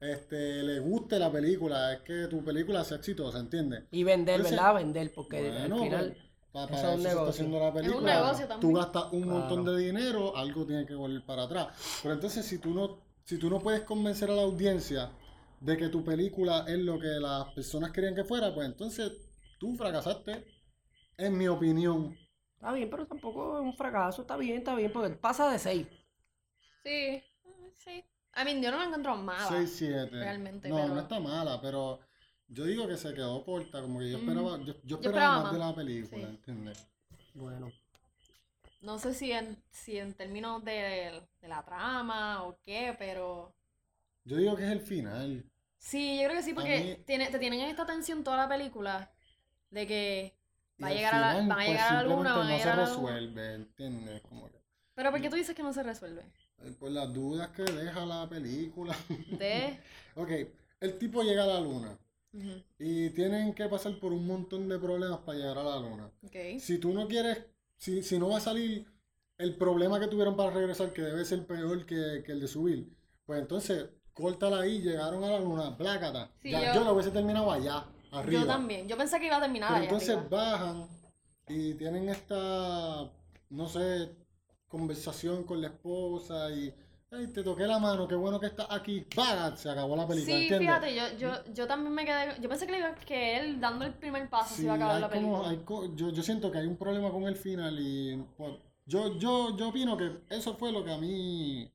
[0.00, 3.84] este, le guste la película, es que tu película sea exitosa, ¿entiendes?
[3.90, 4.74] Y vender, Entonces, ¿verdad?
[4.76, 6.06] Vender, porque Bueno, al final.
[6.16, 7.30] pues, para es eso se está negocio.
[7.30, 8.14] haciendo la película.
[8.14, 8.72] negocio también.
[8.72, 9.38] Tú gastas un Claro.
[9.38, 12.00] montón de dinero, algo tiene que volver para atrás.
[12.02, 15.10] Pero entonces, si tú no, si tú no puedes convencer a la audiencia
[15.60, 19.12] de que tu película es lo que las personas querían que fuera, pues entonces
[19.58, 20.44] tú fracasaste,
[21.18, 22.16] en mi opinión.
[22.56, 24.22] Está bien, pero tampoco es un fracaso.
[24.22, 25.86] Está bien, está bien, porque pasa de 6.
[26.82, 27.22] Sí,
[27.78, 28.04] sí.
[28.40, 29.48] I mean, yo no la encuentro mala.
[29.48, 30.10] 6, 7.
[30.10, 32.00] realmente, No, pero- no está mala, pero
[32.50, 34.28] yo digo que se quedó corta, como que yo Mm.
[34.28, 36.34] esperaba, yo, yo esperaba esperaba más de la película, sí.
[36.36, 36.86] ¿entiendes?
[37.34, 37.72] Bueno.
[38.82, 43.54] No sé si en, si en términos de, de la trama o qué, pero...
[44.24, 45.44] Yo digo que es el final.
[45.78, 48.48] Sí, yo creo que sí, porque mí- tiene, te tienen en esta tensión toda la
[48.48, 49.10] película
[49.70, 50.34] de que
[50.82, 52.50] va a llegar a la, final, van a pues, llegar a la luna, van a
[52.50, 53.12] no llegar se a la luna.
[53.12, 54.22] resuelve, ¿entiendes?
[54.22, 54.58] Como que,
[54.94, 56.22] Pero ¿por qué tú dices que no se resuelve?
[56.58, 58.96] eh, por las dudas que deja la película.
[59.38, 59.78] De...
[60.16, 60.30] ok,
[60.80, 61.98] el tipo llega a la luna
[62.78, 66.10] Y tienen que pasar por un montón de problemas para llegar a la luna.
[66.24, 66.58] ok.
[66.58, 67.44] Si tú no quieres,
[67.76, 68.86] si, si no va a salir
[69.38, 72.88] el problema que tuvieron para regresar, que debe ser peor que, que el de subir,
[73.26, 76.30] pues entonces, córtala ahí, llegaron a la luna, plácata.
[76.42, 78.40] Sí, ya, yo- yo lo hubiese terminado allá, arriba.
[78.42, 78.88] Yo también.
[78.88, 80.28] Yo pensé que iba a terminar Pero allá entonces arriba.
[80.30, 80.88] bajan
[81.48, 83.10] y tienen esta,
[83.50, 84.10] no sé,
[84.68, 86.72] conversación con la esposa y,
[87.12, 89.00] ay, te toqué la mano, qué bueno que estás aquí.
[89.14, 89.56] ¡Pah!
[89.56, 90.58] Se acabó la película, Sí, ¿entiendes?
[90.68, 92.40] fíjate, yo, yo, yo también me quedé...
[92.40, 95.42] Yo pensé que, que él dando el primer paso se iba a acabar la como-
[95.42, 95.48] película.
[95.50, 98.54] hay co- yo, yo siento que hay un problema con el final y pues,
[98.86, 101.70] yo, yo, yo opino que eso fue lo que a mí,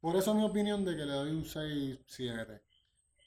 [0.00, 2.60] por eso mi opinión de que le doy un 6-7.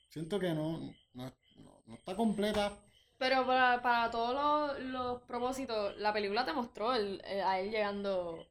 [0.10, 0.78] Siento que no,
[1.14, 1.26] no,
[1.58, 2.72] no- no está completa.
[3.18, 7.70] Pero para, para todos los, los propósitos, la película te mostró el- el- a él
[7.72, 8.46] llegando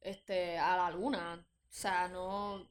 [0.00, 1.44] este, a la luna.
[1.72, 2.68] O sea, no.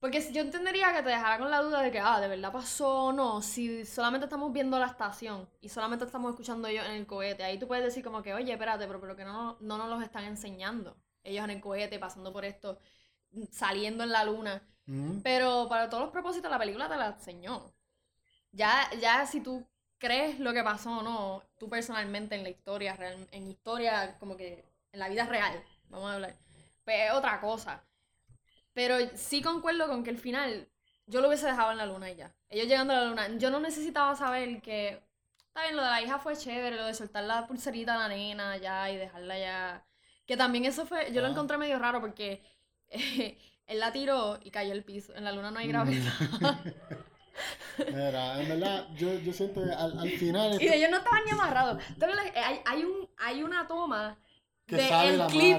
[0.00, 3.04] Porque yo entendería que te dejara con la duda de que, ah, de verdad pasó
[3.06, 7.06] o no, si solamente estamos viendo la estación y solamente estamos escuchando ellos en el
[7.06, 7.44] cohete.
[7.44, 10.02] Ahí tú puedes decir como que, oye, espérate, pero, pero que no, no nos los
[10.02, 10.96] están enseñando.
[11.22, 12.78] Ellos en el cohete, pasando por esto,
[13.52, 14.62] saliendo en la luna.
[14.86, 15.20] Mm.
[15.22, 17.72] Pero para todos los propósitos la película te la enseñó.
[18.52, 19.66] Ya, ya si tú
[19.98, 24.36] crees lo que pasó o no, tú personalmente en la historia, real- en historia, como
[24.36, 26.36] que en la vida real, vamos a hablar,
[26.84, 27.82] pues es otra cosa.
[28.74, 30.68] Pero sí concuerdo con que el final
[31.06, 32.32] yo lo hubiese dejado en la luna y ya.
[32.48, 35.02] Ellos llegando a la luna, yo no necesitaba saber que,
[35.46, 38.08] está bien, lo de la hija fue chévere, lo de soltar la pulserita a la
[38.08, 39.84] nena ya y dejarla ya.
[40.26, 41.30] Que también eso fue, yo lo Ah.
[41.30, 42.42] encontré medio raro porque
[42.90, 45.14] él la tiró y cayó al piso.
[45.14, 46.12] En la luna no hay gravedad.
[47.88, 51.24] Mira, en verdad, yo, yo siento que al, al final y esto- ellos no estaban
[51.24, 51.82] ni amarrados.
[51.88, 54.18] Entonces, hay, hay, un, hay una toma
[54.66, 55.58] que de sale el clip.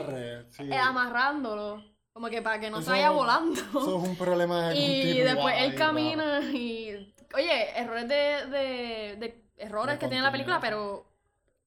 [0.55, 0.63] Sí.
[0.63, 1.83] eh, amarrándolo.
[2.13, 3.59] Como que para que no Eso- se vaya volando.
[3.59, 7.13] Eso es un problema de Y después él camina y.
[7.35, 8.15] Oye, errores de.
[8.15, 11.11] de, de errores De que tiene la película, pero.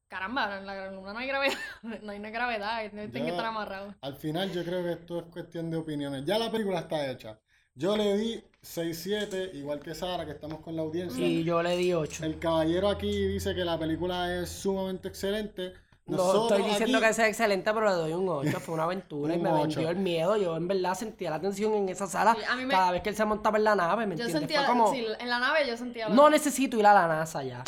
[0.08, 1.58] Caramba, en la luna no hay gravedad.
[2.02, 3.94] No hay una gravedad, tienen que estar amarrados.
[4.00, 6.24] Al final yo creo que esto es cuestión de opiniones.
[6.24, 7.40] Ya la película está hecha.
[7.74, 11.26] Yo le di 6-7, igual que Sara, que estamos con la audiencia.
[11.26, 12.24] Y yo le di 8.
[12.24, 15.72] El caballero aquí dice que la película es sumamente excelente.
[16.06, 18.60] No Nosotros estoy diciendo aquí- que sea excelente, pero le doy un 8.
[18.60, 20.36] Fue una aventura y me vendió el miedo.
[20.36, 23.16] Yo en verdad sentía la tensión en esa sala Sí, me- cada vez que él
[23.16, 24.38] se montaba en la nave, ¿me Yo entiendes?
[24.38, 24.58] sentía.
[24.60, 26.08] Fue como, sí, en la nave yo sentía.
[26.08, 27.64] la- no necesito ir a la NASA ya.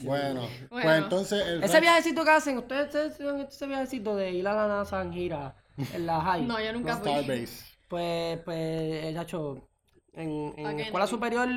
[0.00, 1.04] Bueno, pues Bueno.
[1.04, 5.02] entonces el Ese viajecito que hacen, ustedes hacen ese viajecito de ir a la NASA
[5.02, 5.54] en gira,
[5.94, 6.42] en la high.
[6.46, 7.10] No, yo nunca fui.
[7.10, 7.64] Starbase.
[7.88, 9.68] Pues, pues, el hecho,
[10.14, 11.10] en, en ¿Pa' qué escuela no?
[11.10, 11.48] superior,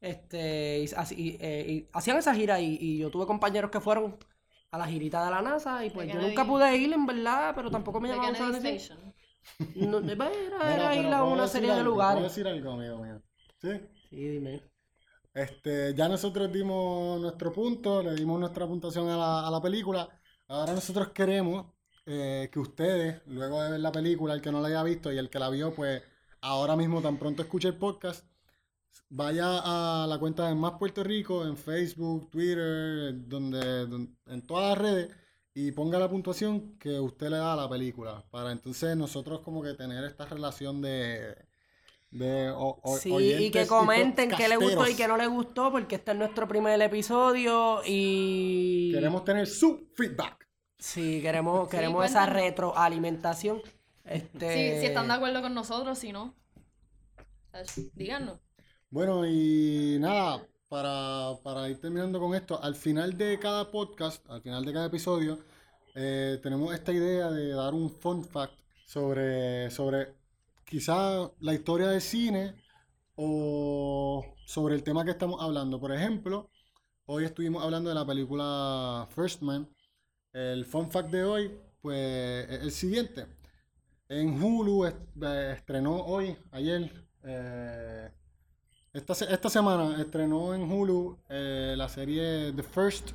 [0.00, 3.80] este, y- así- y, eh, y hacían esa gira y, y yo tuve compañeros que
[3.80, 4.16] fueron
[4.76, 7.70] a la girita de la NASA y pues yo nunca pude ir en verdad, pero
[7.70, 9.14] tampoco me llamaba mucho la atención.
[9.74, 12.02] No, era, era ir pero a ¿puedo una serie de algo?
[12.04, 12.22] ¿Puedo lugares.
[12.22, 13.22] decir algo, amigo mío?
[13.60, 13.70] ¿Sí?
[14.10, 14.62] Sí, dime.
[15.34, 20.08] Este, ya nosotros dimos nuestro punto, le dimos nuestra puntuación a la, a la película.
[20.48, 21.66] Ahora nosotros queremos
[22.06, 25.18] eh, que ustedes, luego de ver la película, el que no la haya visto y
[25.18, 26.02] el que la vio, pues
[26.40, 28.26] ahora mismo tan pronto escuche el podcast,
[29.08, 29.60] vaya
[30.02, 34.78] a la cuenta de Más Puerto Rico en Facebook, Twitter, donde, don- en todas las
[34.78, 35.10] redes
[35.54, 38.24] y ponga la puntuación que usted le da a la película.
[38.30, 41.34] Para entonces nosotros como que tener esta relación de...
[42.10, 45.70] de o- o- Sí, y que comenten qué le gustó y qué no le gustó,
[45.72, 48.90] porque este es nuestro primer episodio y...
[48.92, 50.46] Queremos tener su feedback.
[50.78, 53.62] Sí, queremos, Sí, queremos esa retroalimentación.
[54.04, 54.74] Este...
[54.74, 56.34] Sí, si están de acuerdo con nosotros, si no.
[57.94, 58.38] Díganos.
[58.96, 64.40] Bueno, y nada, para, para ir terminando con esto, al final de cada podcast, al
[64.40, 65.38] final de cada episodio,
[65.94, 68.54] eh, tenemos esta idea de dar un fun fact
[68.86, 70.14] sobre, sobre
[70.64, 72.54] quizá la historia del cine
[73.16, 75.78] o sobre el tema que estamos hablando.
[75.78, 76.48] Por ejemplo,
[77.04, 79.68] hoy estuvimos hablando de la película First Man.
[80.32, 83.26] El fun fact de hoy, pues, es el siguiente.
[84.08, 86.90] En Hulu eh, estrenó hoy, ayer,
[87.24, 88.10] eh,
[88.96, 93.10] esta, esta semana estrenó en Hulu eh, la serie The First,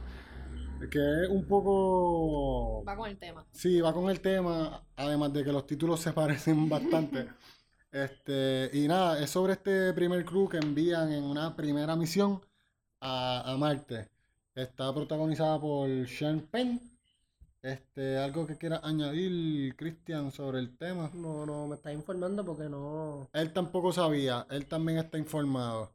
[0.91, 2.83] que es un poco...
[2.85, 3.45] Va con el tema.
[3.51, 7.27] Sí, va con el tema, además de que los títulos se parecen bastante.
[7.91, 12.39] Este, y nada, es sobre este primer crew que envían en una primera misión
[12.99, 14.07] a, a Marte.
[14.53, 16.90] Está protagonizada por Sean Penn.
[17.61, 21.11] Este, algo que quiera añadir, Christian, sobre el tema.
[21.13, 25.93] No, no, me estás informando porque no, Él tampoco sabía, él también está informado.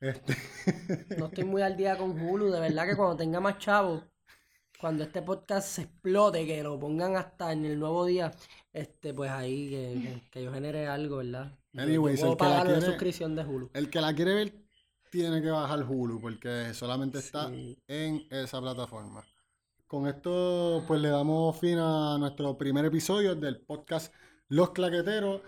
[0.00, 0.36] Este,
[1.18, 2.50] no estoy muy al día con Hulu.
[2.52, 4.04] De verdad que cuando tenga más chavos,
[4.80, 8.30] cuando este podcast se explote, que lo pongan hasta en el nuevo día,
[8.72, 11.52] este, pues ahí que, que- que yo genere algo, ¿verdad?
[11.76, 13.70] Anyways, puedo el que la pagar quiere- suscripción de Hulu.
[13.74, 14.54] el que la quiere ver
[15.10, 17.76] tiene que bajar Hulu porque solamente está Sí.
[17.88, 19.24] en esa plataforma.
[19.88, 24.12] Con esto, pues le damos fin a nuestro primer episodio del podcast
[24.48, 25.40] Los Claqueteros.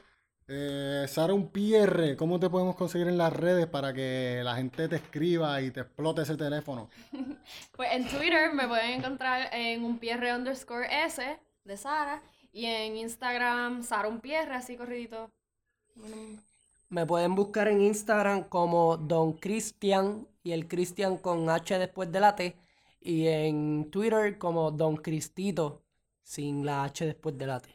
[0.48, 4.88] Eh, Sara, un PR, ¿cómo te podemos conseguir en las redes para que la gente
[4.88, 6.88] te escriba y te explote ese teléfono?
[7.76, 12.22] Pues en Twitter me pueden encontrar en un PR underscore S de Sara.
[12.50, 15.30] Y en Instagram, Sara un PR, así corridito.
[15.94, 16.16] Bueno,
[16.88, 22.20] Me pueden buscar en Instagram como Don Cristian y el Cristian con H después de
[22.20, 22.56] la T.
[23.00, 25.82] Y en Twitter como Don Cristito
[26.22, 27.74] sin la H después de la T.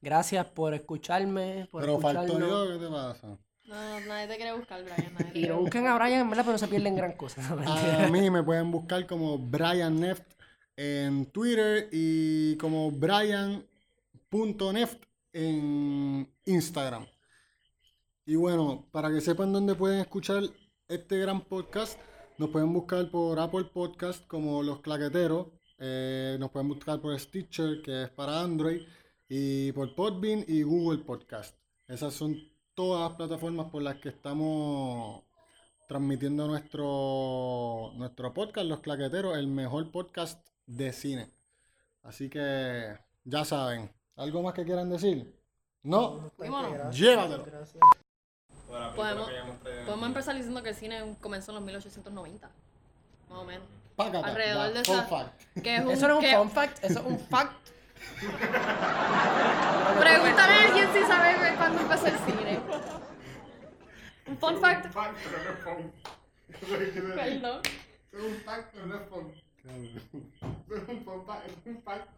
[0.00, 3.38] Gracias por escucharme, por Pero faltó yo, ¿qué te pasa?
[3.64, 5.14] No, nadie te quiere buscar, Brian.
[5.18, 7.40] nadie Y no busquen a Brian, en verdad, pero no se pierden gran cosa.
[7.42, 7.62] ¿no?
[7.70, 10.24] A mí me pueden buscar como Brian Neft
[10.76, 13.50] en Twitter y como Brian.neft
[15.32, 17.06] en Instagram.
[18.26, 20.42] Y bueno, para que sepan dónde pueden escuchar
[20.88, 22.00] este gran podcast,
[22.40, 27.82] nos pueden buscar por Apple Podcast como Los Claqueteros, eh, nos pueden buscar por Stitcher,
[27.82, 28.80] que es para Android,
[29.28, 31.54] y por Podbean y Google Podcast.
[31.86, 32.34] Esas son
[32.74, 35.22] todas las plataformas por las que estamos
[35.86, 41.30] transmitiendo nuestro, nuestro podcast, Los Claqueteros, el mejor podcast de cine.
[42.04, 43.92] Así que ya saben.
[44.16, 45.30] ¿Algo más que quieran decir?
[45.82, 46.30] ¿No?
[46.90, 47.44] Llévatelo
[48.94, 49.30] podemos,
[49.86, 52.50] podemos empezar diciendo que el cine comenzó en los 1890,
[53.28, 53.66] más o menos.
[53.96, 55.42] Pácata, Alrededor that, de esa, fact.
[55.62, 57.68] Que es un, eso no es un fun fact, eso es un fact.
[59.98, 62.60] Pregúntale a alguien si sabe cuándo empezó el cine.
[64.26, 64.86] Un fun fact.
[64.86, 65.92] Es Un fact, pero no es fun.
[67.16, 67.60] Perdón.
[68.12, 69.34] Es un fun fact, pero no es fun.
[70.70, 72.08] Es un fun fact.